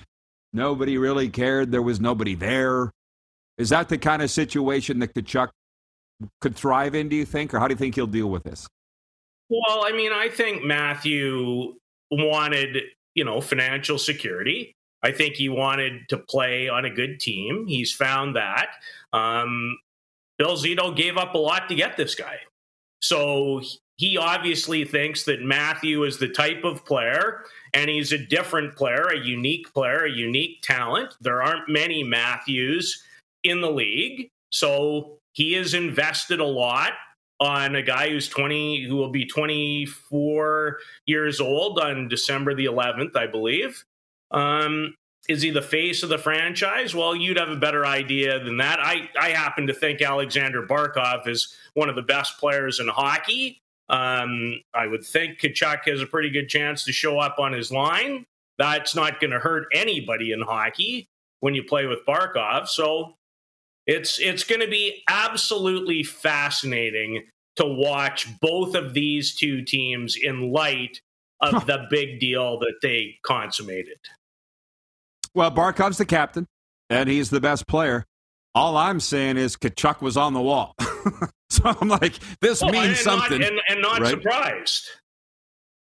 [0.56, 1.70] Nobody really cared.
[1.70, 2.90] There was nobody there.
[3.58, 5.50] Is that the kind of situation that Tkachuk
[6.40, 7.54] could thrive in, do you think?
[7.54, 8.66] Or how do you think he'll deal with this?
[9.50, 11.74] Well, I mean, I think Matthew
[12.10, 12.84] wanted,
[13.16, 14.74] you know, financial security.
[15.04, 17.68] I think he wanted to play on a good team.
[17.68, 18.70] He's found that.
[19.12, 19.78] Um,
[20.38, 22.40] Bill Zito gave up a lot to get this guy.
[23.02, 23.62] So
[23.98, 29.08] he obviously thinks that Matthew is the type of player, and he's a different player,
[29.08, 31.16] a unique player, a unique talent.
[31.22, 33.04] There aren't many Matthews
[33.44, 34.30] in the league.
[34.52, 36.94] So he has invested a lot
[37.40, 43.16] on a guy who's 20, who will be 24 years old on December the 11th,
[43.16, 43.84] I believe.
[44.32, 44.96] Um,
[45.28, 46.94] is he the face of the franchise?
[46.94, 48.80] Well, you'd have a better idea than that.
[48.80, 53.62] I, I happen to think Alexander Barkov is one of the best players in hockey.
[53.90, 57.72] Um, I would think Tkachuk has a pretty good chance to show up on his
[57.72, 58.26] line.
[58.58, 61.08] That's not going to hurt anybody in hockey
[61.42, 62.68] when you play with Barkov.
[62.68, 63.16] So
[63.86, 67.24] it's it's going to be absolutely fascinating
[67.58, 71.00] to watch both of these two teams in light
[71.42, 73.98] of the big deal that they consummated.
[75.34, 76.48] Well, Barkov's the captain,
[76.90, 78.06] and he's the best player.
[78.54, 80.76] All I'm saying is Tkachuk was on the wall.
[81.50, 83.40] so I'm like, this well, means and something.
[83.40, 84.10] Not, and, and, not right?
[84.10, 84.90] surprised.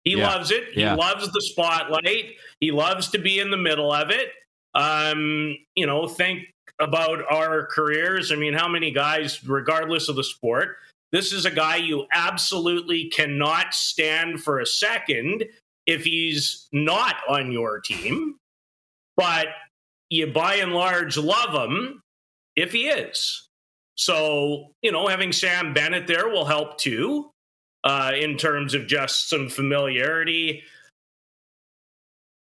[0.03, 0.27] He Yeah.
[0.27, 0.73] loves it.
[0.73, 0.95] He Yeah.
[0.95, 2.35] loves the spotlight.
[2.59, 4.31] He loves to be in the middle of it.
[4.73, 6.47] Um, you know, think
[6.79, 8.31] about our careers.
[8.31, 10.77] I mean, how many guys, regardless of the sport,
[11.11, 15.43] this is a guy you absolutely cannot stand for a second
[15.85, 18.37] if he's not on your team,
[19.17, 19.47] but
[20.09, 22.01] you by and large love him
[22.55, 23.48] if he is.
[23.99, 27.31] So, you know, having Sam Bennett there will help too
[27.83, 30.63] uh, in terms of just some familiarity.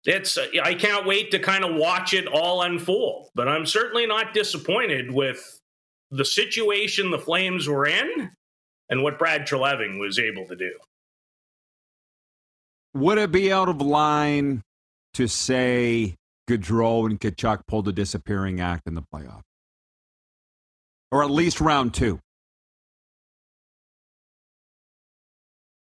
[0.04, 4.34] It's I can't wait to kind of watch it all unfold, but I'm certainly not
[4.34, 5.60] disappointed with
[6.10, 8.32] the situation the Flames were in
[8.90, 10.72] and what Brad Treliving was able to do.
[12.94, 14.62] Would it be out of line
[15.14, 16.16] to say
[16.50, 19.42] Gaudreau and Tkachuk pulled a disappearing act in the playoff?
[21.12, 22.20] Or at least round two?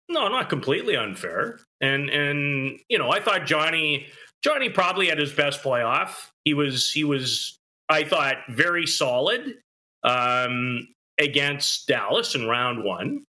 [0.09, 1.61] No, not completely unfair.
[1.81, 4.07] And and you know, I thought Johnny
[4.43, 6.31] Johnny probably had his best playoff.
[6.45, 7.59] He was he was
[7.89, 9.55] I thought very solid
[10.03, 13.25] um, against Dallas in round one.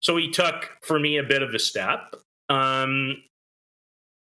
[0.00, 2.14] So he took for me a bit of a step.
[2.48, 3.22] Um,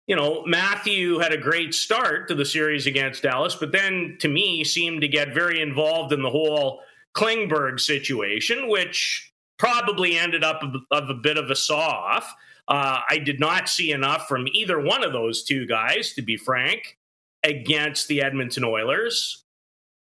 [0.09, 4.27] you know, Matthew had a great start to the series against Dallas, but then to
[4.27, 6.81] me seemed to get very involved in the whole
[7.15, 12.35] Klingberg situation, which probably ended up of, a bit of a saw off.
[12.67, 16.37] Uh, I did not see enough from either one of those two guys, to be
[16.37, 16.97] frank,
[17.43, 19.43] against the Edmonton Oilers.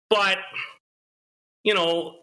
[0.09, 0.37] But,
[1.65, 2.19] you know,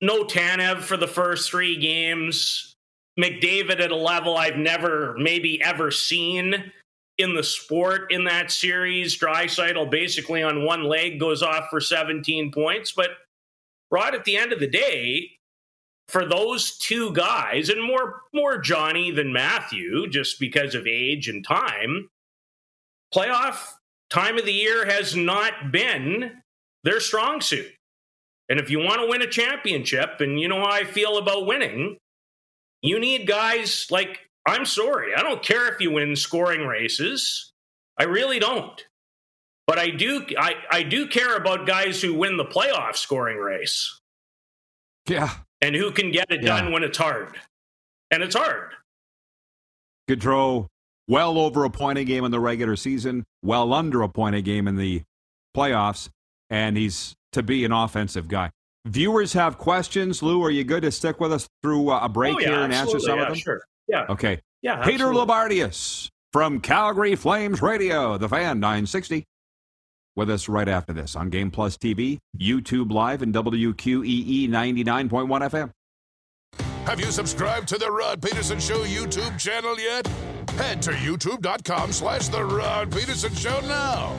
[0.00, 2.74] no Tanev for the first three games.
[3.20, 6.72] McDavid at a level I've never, maybe ever seen
[7.18, 9.18] in the sport in that series.
[9.18, 12.92] Draisaitl basically on one leg goes off for 17 points.
[12.92, 13.10] But
[13.90, 15.32] Rod, at the end of the day,
[16.08, 21.44] for those two guys, and more more Johnny than Matthew, just because of age and
[21.44, 22.08] time,
[23.14, 23.74] playoff
[24.08, 26.32] time of the year has not been
[26.84, 27.70] their strong suit.
[28.48, 31.46] And if you want to win a championship, and you know how I feel about
[31.46, 31.98] winning,
[32.80, 37.52] you need guys like I'm sorry, I don't care if you win scoring races.
[37.98, 38.82] I really don't.
[39.66, 44.00] But I do I, I do care about guys who win the playoff scoring race
[45.06, 45.30] Yeah.
[45.60, 46.60] and who can get it Yeah.
[46.60, 47.36] done when it's hard.
[48.10, 48.72] And it's hard.
[50.08, 50.66] Gaudreau,
[51.06, 54.40] well over a point a game in the regular season, well under a point a
[54.42, 55.02] game in the
[55.56, 56.08] playoffs,
[56.48, 58.50] and he's to be an offensive guy.
[58.86, 60.22] Viewers have questions.
[60.22, 62.60] Lou, are you good to stick with us through uh, a break Oh, yeah, here
[62.60, 63.36] and answer some yeah, of them?
[63.38, 63.60] Sure.
[63.88, 64.06] Yeah.
[64.08, 64.40] Okay.
[64.62, 64.84] Yeah.
[64.84, 65.20] Peter absolutely.
[65.20, 69.24] Loubardias from Calgary Flames Radio, the fan 960.
[70.16, 75.70] With us right after this on Game Plus TV, YouTube Live, and WQEE 99.1 FM.
[76.86, 80.06] Have you subscribed to the Rod Pedersen Show YouTube channel yet?
[80.56, 84.16] Head to youtube.com slash the Rod Pedersen Show now.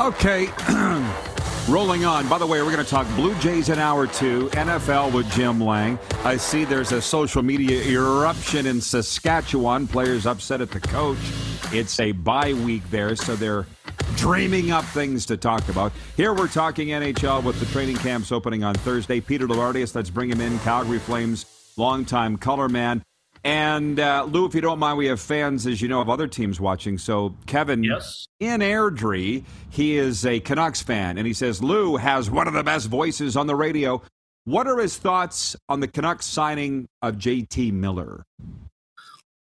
[0.00, 0.48] Okay,
[1.68, 2.26] rolling on.
[2.26, 5.60] By the way, we're going to talk Blue Jays in hour two, NFL with Jim
[5.60, 5.98] Lang.
[6.24, 9.86] I see there's a social media eruption in Saskatchewan.
[9.86, 11.18] Players upset at the coach.
[11.70, 13.66] It's a bye week there, so they're
[14.16, 15.92] dreaming up things to talk about.
[16.16, 19.20] Here we're talking NHL with the training camps opening on Thursday.
[19.20, 20.58] Peter Loubardias, let's bring him in.
[20.60, 21.44] Calgary Flames,
[21.76, 23.02] longtime color man.
[23.42, 26.28] And uh, Lou, if you don't mind, we have fans, as you know, of other
[26.28, 26.98] teams watching.
[26.98, 28.28] So Kevin, Yes.
[28.38, 32.62] in Airdrie, he is a Canucks fan, and he says Lou has one of the
[32.62, 34.02] best voices on the radio.
[34.44, 38.24] What are his thoughts on the Canucks signing of JT Miller?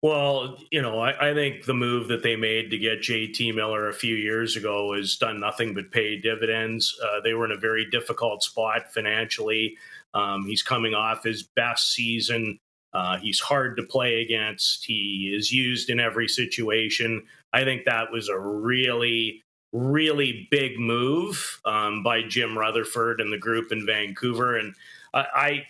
[0.02, 3.90] Well, you know, I, I think the move that they made to get JT Miller
[3.90, 6.98] a few years ago has done nothing but pay dividends.
[7.04, 9.76] Uh, they were in a very difficult spot financially.
[10.14, 12.60] Um, he's coming off his best season.
[12.94, 14.86] Uh, he's hard to play against.
[14.86, 17.24] He is used in every situation.
[17.54, 23.38] I think that was a really, really big move um, by Jim Rutherford and the
[23.38, 24.58] group in Vancouver.
[24.58, 24.74] And
[25.14, 25.68] I, I,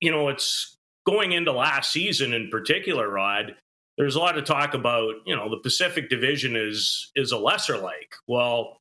[0.00, 3.54] you know, it's going into last season in particular, Rod
[3.96, 7.78] there's a lot of talk about you know the Pacific Division is is a lesser
[7.78, 8.14] like.
[8.26, 8.78] Well,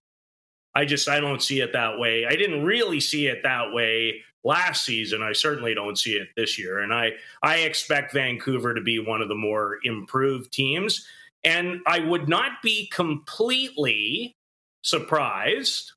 [0.76, 2.26] I just I don't see it that way.
[2.26, 5.22] I didn't really see it that way last season.
[5.22, 9.22] I certainly don't see it this year, and I I expect Vancouver to be one
[9.22, 11.08] of the more improved teams.
[11.44, 14.34] And I would not be completely
[14.84, 15.92] surprised.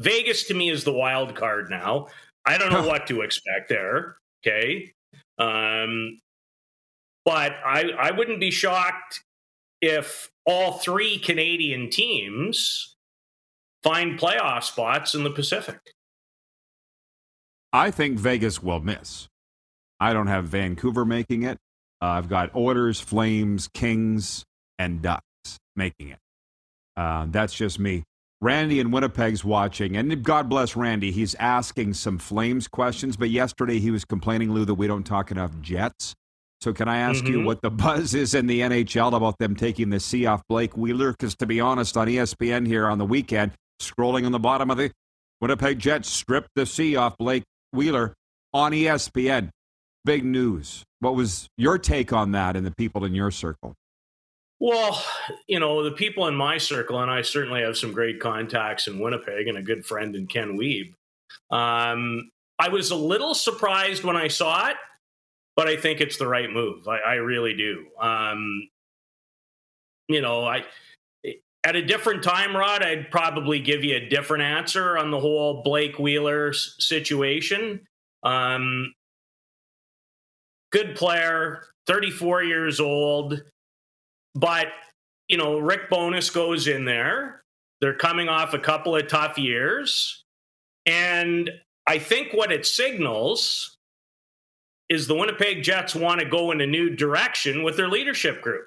[0.00, 2.08] Vegas to me is the wild card now.
[2.44, 4.18] I don't know what to expect there.
[4.46, 4.92] Okay.
[5.38, 6.20] Um,
[7.24, 9.22] but I, I wouldn't be shocked
[9.80, 12.94] if all three Canadian teams
[13.82, 15.78] find playoff spots in the Pacific.
[17.74, 19.26] I think Vegas will miss.
[19.98, 21.58] I don't have Vancouver making it.
[22.00, 24.44] Uh, I've got Oilers, Flames, Kings,
[24.78, 26.20] and Ducks making it.
[26.96, 28.04] Uh, that's just me.
[28.40, 31.10] Randy in Winnipeg's watching, and God bless Randy.
[31.10, 35.32] He's asking some Flames questions, but yesterday he was complaining, Lou, that we don't talk
[35.32, 36.14] enough Jets.
[36.60, 37.32] So can I ask mm-hmm.
[37.32, 40.76] you what the buzz is in the NHL about them taking the C off Blake
[40.76, 41.10] Wheeler?
[41.10, 43.50] Because to be honest, on ESPN here on the weekend,
[43.82, 44.92] scrolling on the bottom of the
[45.40, 47.42] Winnipeg Jets stripped the C off Blake
[47.74, 48.14] Wheeler
[48.52, 49.50] on ESPN.
[50.04, 50.84] Big news.
[51.00, 53.74] What was your take on that and the people in your circle?
[54.60, 55.02] Well,
[55.46, 58.98] you know, the people in my circle, and I certainly have some great contacts in
[58.98, 60.94] Winnipeg and a good friend in Ken Wiebe.
[61.50, 64.76] Um, I was a little surprised when I saw it,
[65.56, 66.86] but I think it's the right move.
[66.86, 67.86] I, I really do.
[68.00, 68.68] Um,
[70.08, 70.64] you know, I
[71.64, 75.62] at a different time, Rod, I'd probably give you a different answer on the whole
[75.62, 77.80] Blake Wheeler situation.
[78.22, 78.94] Um,
[80.72, 83.42] good player, 34 years old
[84.34, 84.68] but,
[85.28, 87.42] you know, Rick Bowness goes in there.
[87.80, 90.24] They're coming off a couple of tough years.
[90.86, 91.50] And
[91.86, 93.76] I think what it signals
[94.88, 98.66] is the Winnipeg Jets want to go in a new direction with their leadership group.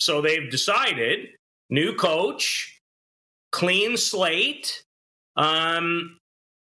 [0.00, 1.28] So they've decided
[1.72, 2.78] new coach,
[3.50, 4.84] clean slate,
[5.36, 6.18] um,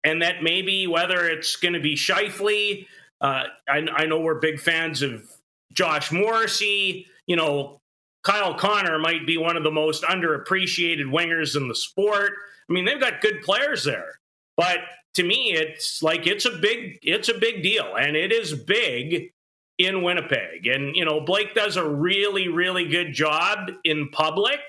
[0.04, 2.86] and that maybe whether it's going to be Scheifele,
[3.22, 5.24] uh, I, I know we're big fans of
[5.72, 7.78] Josh Morrissey, you know,
[8.22, 12.32] Kyle Connor might be one of the most underappreciated wingers in the sport.
[12.68, 14.18] I mean, they've got good players there.
[14.56, 14.80] But
[15.14, 17.94] to me, it's like it's a big it's a big deal.
[17.96, 19.30] And it is big
[19.78, 20.66] in Winnipeg.
[20.66, 24.60] And, you know, Blake does a really, really good job in public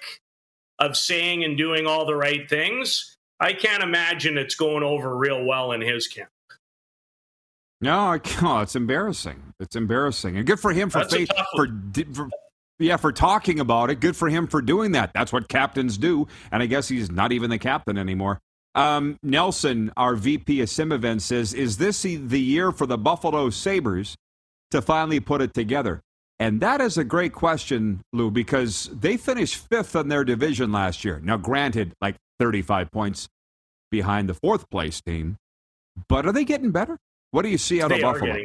[0.79, 3.15] of saying and doing all the right things.
[3.39, 6.29] I can't imagine it's going over real well in his camp.
[7.81, 8.63] No, I can't.
[8.63, 9.53] It's embarrassing.
[9.59, 11.67] It's embarrassing, and good for him for faith, for,
[12.13, 12.29] for
[12.79, 13.99] yeah, for talking about it.
[13.99, 15.11] Good for him for doing that.
[15.13, 16.27] That's what captains do.
[16.51, 18.39] And I guess he's not even the captain anymore.
[18.73, 23.49] Um, Nelson, our VP of Sim Event, says, Is this the year for the Buffalo
[23.49, 24.15] Sabres
[24.71, 26.01] to finally put it together?
[26.39, 31.03] And that is a great question, Lou, because they finished fifth in their division last
[31.03, 31.19] year.
[31.21, 33.27] Now, granted, like 35 points
[33.91, 35.35] behind the fourth place team,
[36.07, 36.97] but are they getting better?
[37.31, 38.37] What do you see out they of Buffalo?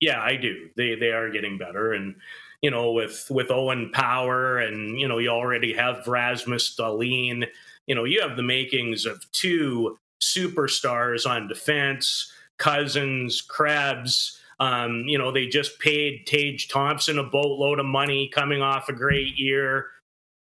[0.00, 0.68] Yeah, I do.
[0.76, 2.16] They they are getting better, and
[2.60, 7.46] you know, with with Owen Power, and you know, you already have Rasmus Dahlin.
[7.86, 12.32] You know, you have the makings of two superstars on defense.
[12.58, 14.38] Cozens, Krebs.
[14.62, 18.92] Um, you know, they just paid Tage Thompson a boatload of money coming off a
[18.92, 19.86] great year.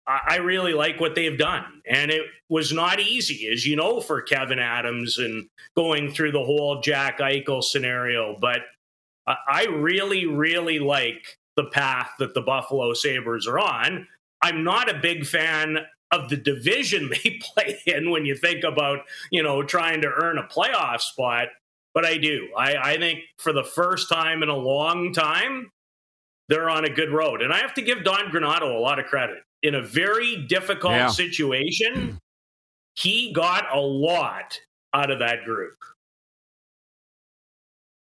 [0.05, 1.63] I, I really like what they've done.
[1.87, 5.47] And it was not easy, as you know, for Kevin Adams and
[5.77, 8.35] going through the whole Jack Eichel scenario.
[8.41, 8.63] But
[9.25, 14.05] I really, really like the path that the Buffalo Sabres are on.
[14.41, 15.77] I'm not a big fan
[16.11, 18.99] of the division they play in when you think about,
[19.31, 21.47] you know, trying to earn a playoff spot.
[21.93, 22.49] But I do.
[22.57, 25.71] I, I think for the first time in a long time,
[26.47, 27.41] they're on a good road.
[27.41, 29.37] And I have to give Don Granato a lot of credit.
[29.61, 31.09] In a very difficult yeah.
[31.09, 32.19] situation,
[32.95, 34.59] he got a lot
[34.93, 35.75] out of that group.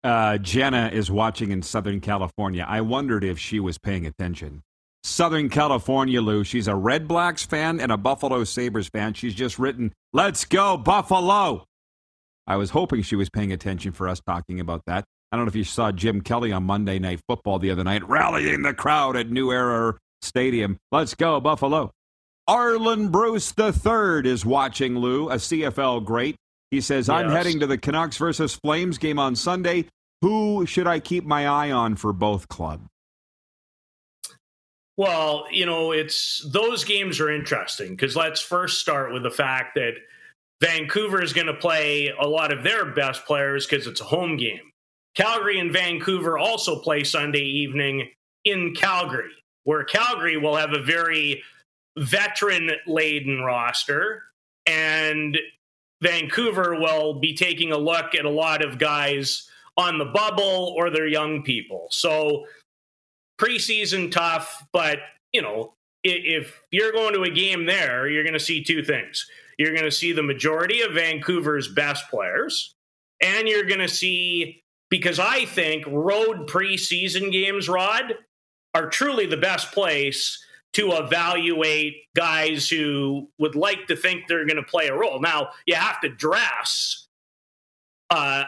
[0.03, 2.65] Uh, Jenna is watching in Southern California.
[2.67, 4.61] I wondered if she was paying attention.
[5.03, 6.43] Southern California, Lou.
[6.43, 9.13] She's a Red Blacks fan and a Buffalo Sabres fan.
[9.13, 11.65] She's just written, Let's go, Buffalo.
[12.45, 15.05] I was hoping she was paying attention for us talking about that.
[15.31, 18.07] I don't know if you saw Jim Kelly on Monday Night Football the other night,
[18.07, 20.77] rallying the crowd at New Era Stadium.
[20.91, 21.91] Let's go, Buffalo.
[22.49, 26.35] Arland Bruce III is watching, Lou, a CFL great.
[26.71, 27.37] He says, I'm yes.
[27.37, 29.85] heading to the Canucks versus Flames game on Sunday.
[30.21, 32.87] Who should I keep my eye on for both clubs?
[34.97, 39.75] Well, you know, it's those games are interesting because let's first start with the fact
[39.75, 39.93] that
[40.63, 44.37] Vancouver is going to play a lot of their best players because it's a home
[44.37, 44.71] game.
[45.13, 48.09] Calgary and Vancouver also play Sunday evening
[48.45, 49.31] in Calgary.
[49.65, 51.43] where Calgary will have a very
[51.97, 54.23] veteran laden roster
[54.65, 55.37] and
[56.01, 60.89] Vancouver will be taking a look at a lot of guys on the bubble or
[60.89, 61.87] their young people.
[61.91, 62.45] So
[63.39, 64.99] preseason tough, but
[65.33, 69.25] you know, if you're going to a game there, you're going to see two things.
[69.57, 72.73] You're going to see the majority of Vancouver's best players,
[73.21, 78.15] and you're going to see because I think road preseason games, Rod,
[78.75, 80.43] are truly the best place
[80.73, 85.19] to evaluate guys who would like to think they're going to play a role.
[85.19, 87.07] Now, you have to dress
[88.09, 88.43] uh,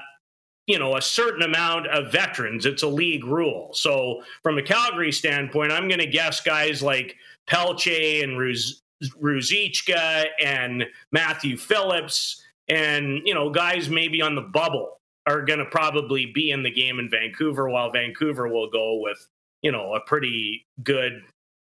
[0.68, 5.12] you know a certain amount of veterans it's a league rule so from a calgary
[5.12, 7.16] standpoint i'm going to guess guys like
[7.48, 8.82] pelche and Ruz-
[9.22, 15.66] Ruzicka and matthew phillips and you know guys maybe on the bubble are going to
[15.66, 19.28] probably be in the game in vancouver while vancouver will go with
[19.62, 21.24] you know a pretty good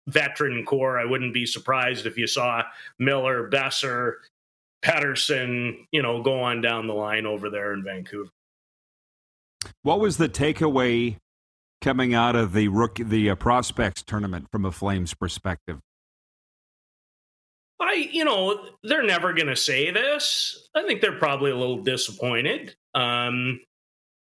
[0.07, 2.61] veteran core i wouldn't be surprised if you saw
[2.99, 4.13] miller boeser
[4.83, 8.29] Pettersson, you know, go on down the line over there in Vancouver.
[9.81, 11.17] What was the takeaway
[11.81, 15.79] coming out of the rookie, the uh, prospects tournament from a Flames perspective?
[17.79, 20.67] I, you know, they're never going to say this.
[20.73, 22.75] I think they're probably a little disappointed.
[22.95, 23.59] Um,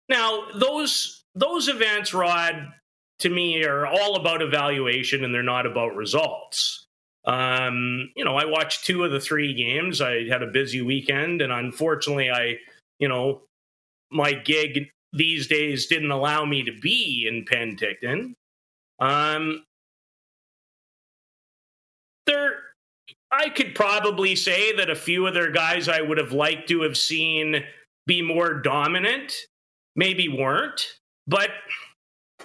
[0.09, 2.73] now, those those events, Rod,
[3.19, 6.87] to me, are all about evaluation, and they're not about results.
[7.25, 10.01] Um, you know, I watched two of the three games.
[10.01, 12.57] I had a busy weekend, and unfortunately, I,
[12.99, 13.41] you know,
[14.11, 18.33] my gig these days didn't allow me to be in Penticton.
[18.99, 19.65] Um,
[22.25, 22.59] there,
[23.37, 26.81] I could probably say that a few of their guys I would have liked to
[26.81, 27.63] have seen
[28.07, 29.33] be more dominant,
[29.95, 30.81] maybe weren't.
[31.27, 31.51] But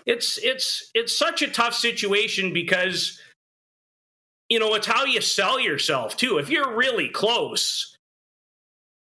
[0.05, 3.21] it's it's it's such a tough situation because
[4.49, 6.39] you know it's how you sell yourself too.
[6.39, 7.97] If you're really close,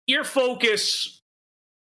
[0.07, 1.21] your focus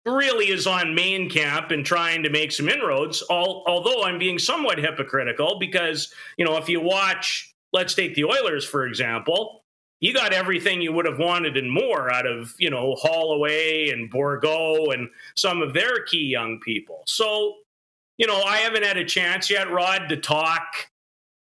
[0.07, 3.23] really is on main camp and trying to make some inroads.
[3.23, 8.25] All, although I'm being somewhat hypocritical because you know if you watch, let's take the
[8.25, 9.64] Oilers for example,
[10.05, 14.13] you got everything you would have wanted and more out of you know Holloway and
[14.13, 17.05] Bourgault and some of their key young people.
[17.07, 17.55] So
[18.19, 20.91] you know I haven't had a chance yet, Rod, to talk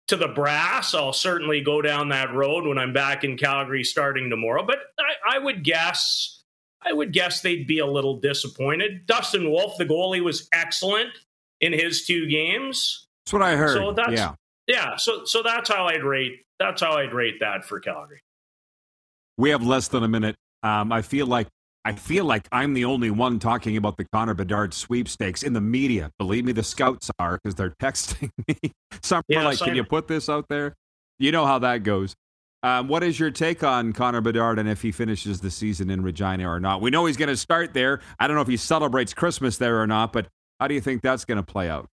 [0.09, 0.95] to the brass.
[0.95, 4.65] I'll certainly go down that road when I'm back in Calgary starting tomorrow.
[4.65, 6.43] But I, I would guess
[6.81, 9.07] I would guess they'd be a little disappointed.
[9.07, 11.11] Dustin Wolf, the goalie, was excellent
[11.61, 13.07] in his two games.
[13.27, 13.77] That's what I heard.
[13.77, 14.35] So that's yeah,
[14.67, 14.97] yeah.
[14.97, 16.41] So so that's how I'd rate.
[16.59, 18.23] That's how I'd rate that for Calgary.
[19.37, 20.37] We have less than a minute.
[20.63, 21.49] Um, I feel like
[21.85, 25.61] I feel like I'm the only one talking about the Connor Bedard sweepstakes in the
[25.61, 26.11] media.
[26.19, 28.73] Believe me, the scouts are because they're texting me.
[29.03, 30.75] Some yeah, are like, "Can you put this out there?"
[31.19, 32.15] You know how that goes.
[32.65, 36.03] Um, what is your take on Connor Bedard and if he finishes the season in
[36.03, 36.81] Regina or not?
[36.81, 38.01] We know he's going to start there.
[38.19, 40.29] I don't know if he celebrates Christmas there or not, but
[40.59, 41.91] how do you think that's going to play out?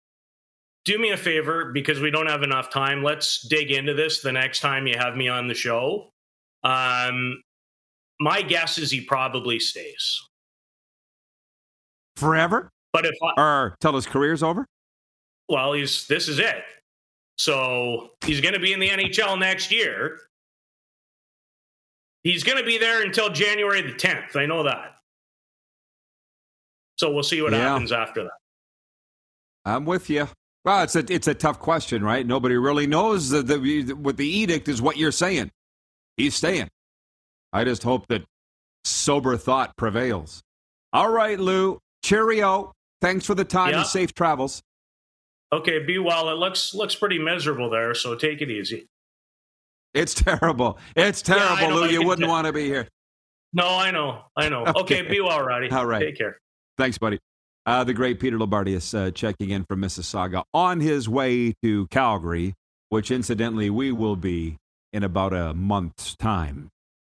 [0.85, 3.03] Do me a favor because we don't have enough time.
[3.03, 6.11] Let's dig into this the next time you have me on the show.
[6.63, 7.41] Um,
[8.19, 10.21] my guess is he probably stays
[12.15, 12.69] forever.
[12.91, 14.67] But if I, or till his career's over.
[15.47, 16.63] Well, he's this is it.
[17.37, 20.19] So he's going to be in the NHL next year.
[22.23, 24.35] He's going to be there until January the 10th.
[24.35, 24.95] I know that.
[26.97, 27.59] So we'll see what yeah.
[27.59, 28.31] happens after that.
[29.63, 30.27] I'm with you.
[30.65, 32.27] Well, it's a it's a tough question, right?
[32.27, 34.81] Nobody really knows the, the what the edict is.
[34.81, 35.49] What you're saying,
[36.19, 36.69] he's staying.
[37.51, 38.23] I just hope that
[38.83, 40.41] sober thought prevails.
[40.93, 41.79] All right, Lou.
[42.03, 42.73] Cheerio.
[43.01, 43.79] Thanks for the time yeah.
[43.79, 44.61] and safe travels.
[45.51, 46.29] Okay, be well.
[46.29, 48.85] It looks looks pretty miserable there, so take it easy.
[49.93, 50.77] It's terrible.
[50.95, 51.87] It's terrible, yeah, Lou.
[51.87, 52.87] You wouldn't t- want to be here.
[53.53, 54.21] No, I know.
[54.35, 54.63] I know.
[54.67, 55.71] Okay, okay be well, Roddy.
[55.71, 56.01] All right.
[56.01, 56.37] Take care.
[56.77, 57.17] Thanks, buddy.
[57.65, 61.87] Uh, the great Peter Loubardias is uh, checking in from Mississauga on his way to
[61.87, 62.53] Calgary,
[62.89, 64.57] which incidentally we will be
[64.93, 66.69] in about a month's time.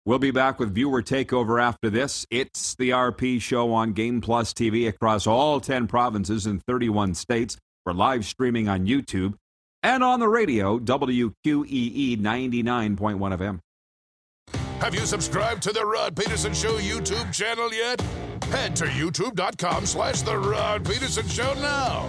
[0.05, 2.27] We'll be back with viewer takeover after this.
[2.31, 7.57] It's the RP show on Game Plus TV across all 10 provinces and 31 states.
[7.87, 9.35] We're live streaming on YouTube
[9.83, 13.61] and on the radio, WQEE 99.1 FM.
[14.81, 18.01] Have you subscribed to the Rod Pedersen Show YouTube channel yet?
[18.51, 22.09] Head to youtube.com slash The Rod Pedersen Show now.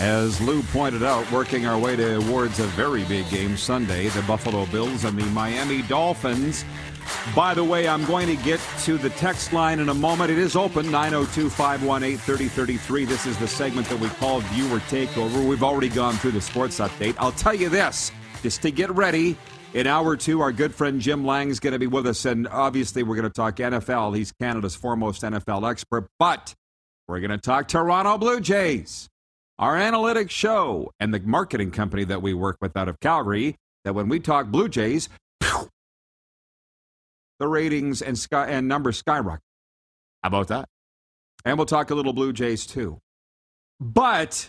[0.00, 4.64] As Lou pointed out, working our way towards a very big game Sunday, the Buffalo
[4.64, 6.64] Bills and the Miami Dolphins.
[7.36, 10.30] By the way, I'm going to get to the text line in a moment.
[10.30, 13.04] It is open 902 518 3033.
[13.04, 15.46] This is the segment that we call Viewer Takeover.
[15.46, 17.14] We've already gone through the sports update.
[17.18, 18.10] I'll tell you this
[18.42, 19.36] just to get ready.
[19.74, 22.48] In hour two, our good friend Jim Lang is going to be with us, and
[22.48, 24.16] obviously, we're going to talk NFL.
[24.16, 26.54] He's Canada's foremost NFL expert, but
[27.06, 29.09] we're going to talk Toronto Blue Jays
[29.60, 33.94] our analytics show and the marketing company that we work with out of Calgary that
[33.94, 35.10] when we talk Blue Jays,
[37.38, 39.44] the ratings and sky and numbers skyrocket.
[40.22, 40.66] How about that?
[41.44, 42.98] And we'll talk a little Blue Jays too.
[43.78, 44.48] But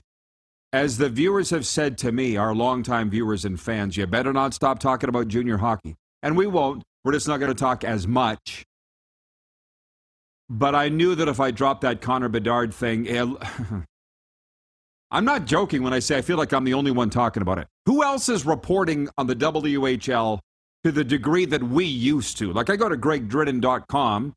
[0.72, 4.53] as the viewers have said to me, our longtime viewers and fans, you better not
[4.53, 5.95] stop talking about junior hockey.
[6.24, 6.84] And we won't.
[7.03, 8.64] We're just not going to talk as much.
[10.49, 13.28] But I knew that if I dropped that Connor Bedard thing, it,
[15.14, 17.57] I'm not joking when I say I feel like I'm the only one talking about
[17.57, 17.68] it.
[17.86, 20.39] Who else is reporting on the WHL
[20.86, 22.53] to the degree that we used to?
[22.53, 24.34] Like I go to gregdrinnan.com.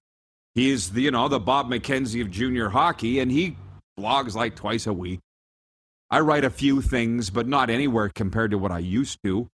[0.57, 3.57] He's the, you know, the Bob McKenzie of junior hockey, and he
[3.99, 5.21] blogs like twice a week.
[6.11, 9.49] I write a few things, but not anywhere compared to what I used to.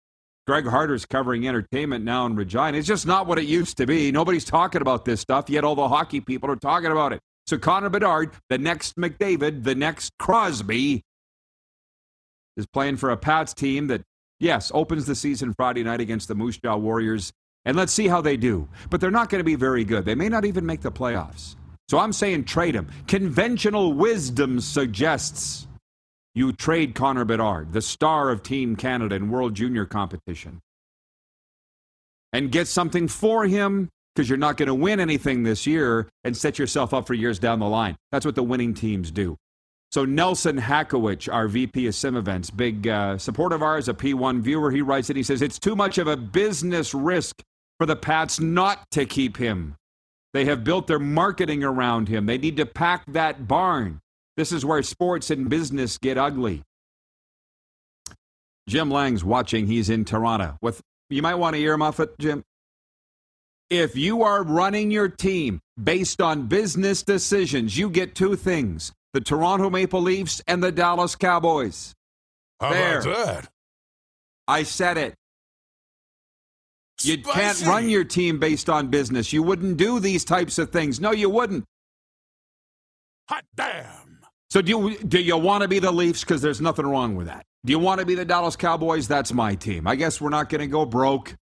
[0.48, 2.78] Greg Harder's covering entertainment now in Regina.
[2.78, 4.12] It's just not what it used to be.
[4.12, 7.20] Nobody's talking about this stuff, yet all the hockey people are talking about it.
[7.48, 11.04] So Connor Bedard, the next McDavid, the next Crosby,
[12.58, 14.02] is playing for a Pats team that,
[14.40, 17.32] yes, opens the season Friday night against the Moose Jaw Warriors.
[17.64, 18.68] And let's see how they do.
[18.90, 20.04] But they're not going to be very good.
[20.04, 21.56] They may not even make the playoffs.
[21.90, 22.90] So I'm saying trade him.
[23.08, 25.68] Conventional wisdom suggests
[26.36, 30.60] you trade Connor Bedard, the star of Team Canada in World Junior competition,
[32.34, 36.36] and get something for him because you're not going to win anything this year and
[36.36, 37.96] set yourself up for years down the line.
[38.12, 39.38] That's what the winning teams do.
[39.92, 44.42] So Nelson Hakowich, our VP of Sim Events, big uh, supporter of ours, a P1
[44.42, 45.16] viewer, he writes it.
[45.16, 47.42] He says it's too much of a business risk
[47.78, 49.76] for the Pats not to keep him.
[50.34, 52.26] They have built their marketing around him.
[52.26, 54.02] They need to pack that barn.
[54.36, 56.64] This is where sports and business get ugly.
[58.68, 59.68] Jim Lang's watching.
[59.68, 60.58] He's in Toronto.
[60.62, 62.44] With you might want to earmuff it, Jim.
[63.70, 69.22] If you are running your team based on business decisions, you get two things the
[69.22, 71.94] Toronto Maple Leafs, and the Dallas Cowboys.
[72.60, 73.00] How there.
[73.00, 73.50] about that?
[74.48, 75.16] I said it.
[77.04, 79.32] You can't run your team based on business.
[79.32, 81.00] You wouldn't do these types of things.
[81.00, 81.64] No, you wouldn't.
[83.30, 84.20] Hot damn.
[84.50, 86.22] So do you, do you want to be the Leafs?
[86.22, 87.46] Because there's nothing wrong with that.
[87.66, 89.08] Do you want to be the Dallas Cowboys?
[89.08, 89.88] That's my team.
[89.88, 91.36] I guess we're not going to go broke.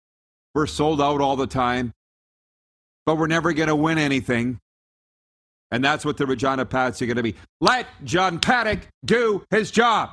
[0.54, 1.92] We're sold out all the time.
[3.06, 4.58] But we're never going to win anything.
[5.70, 7.34] And that's what the Regina Pats are going to be.
[7.60, 10.10] Let John Paddock do his job.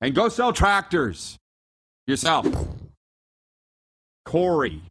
[0.00, 1.36] And go sell tractors
[2.06, 2.46] yourself.
[4.24, 4.82] Corey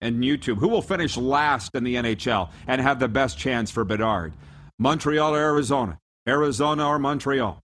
[0.00, 0.58] and YouTube.
[0.58, 4.32] Who will finish last in the NHL and have the best chance for Bedard?
[4.78, 5.98] Montreal or Arizona?
[6.26, 7.60] Arizona or Montreal?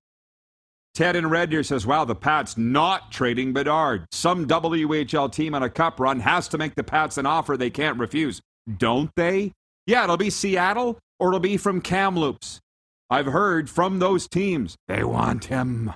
[0.94, 4.06] Ted in Red Deer says, wow, the Pats not trading Bedard.
[4.12, 7.70] Some WHL team on a cup run has to make the Pats an offer they
[7.70, 8.40] can't refuse.
[8.76, 9.52] Don't they?
[9.90, 12.60] Yeah, it'll be Seattle or it'll be from Kamloops.
[13.10, 15.92] I've heard from those teams they want him.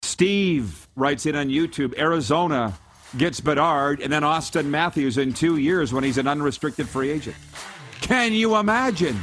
[0.00, 2.72] Steve writes in on YouTube Arizona
[3.18, 7.36] gets Bedard and then Auston Matthews in two years when he's an unrestricted free agent.
[8.00, 9.20] Can you imagine?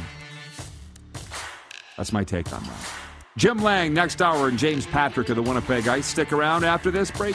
[1.96, 2.92] That's my take on that.
[3.36, 6.06] Jim Lang next hour and James Patrick of the Winnipeg Ice.
[6.06, 7.34] Stick around after this break.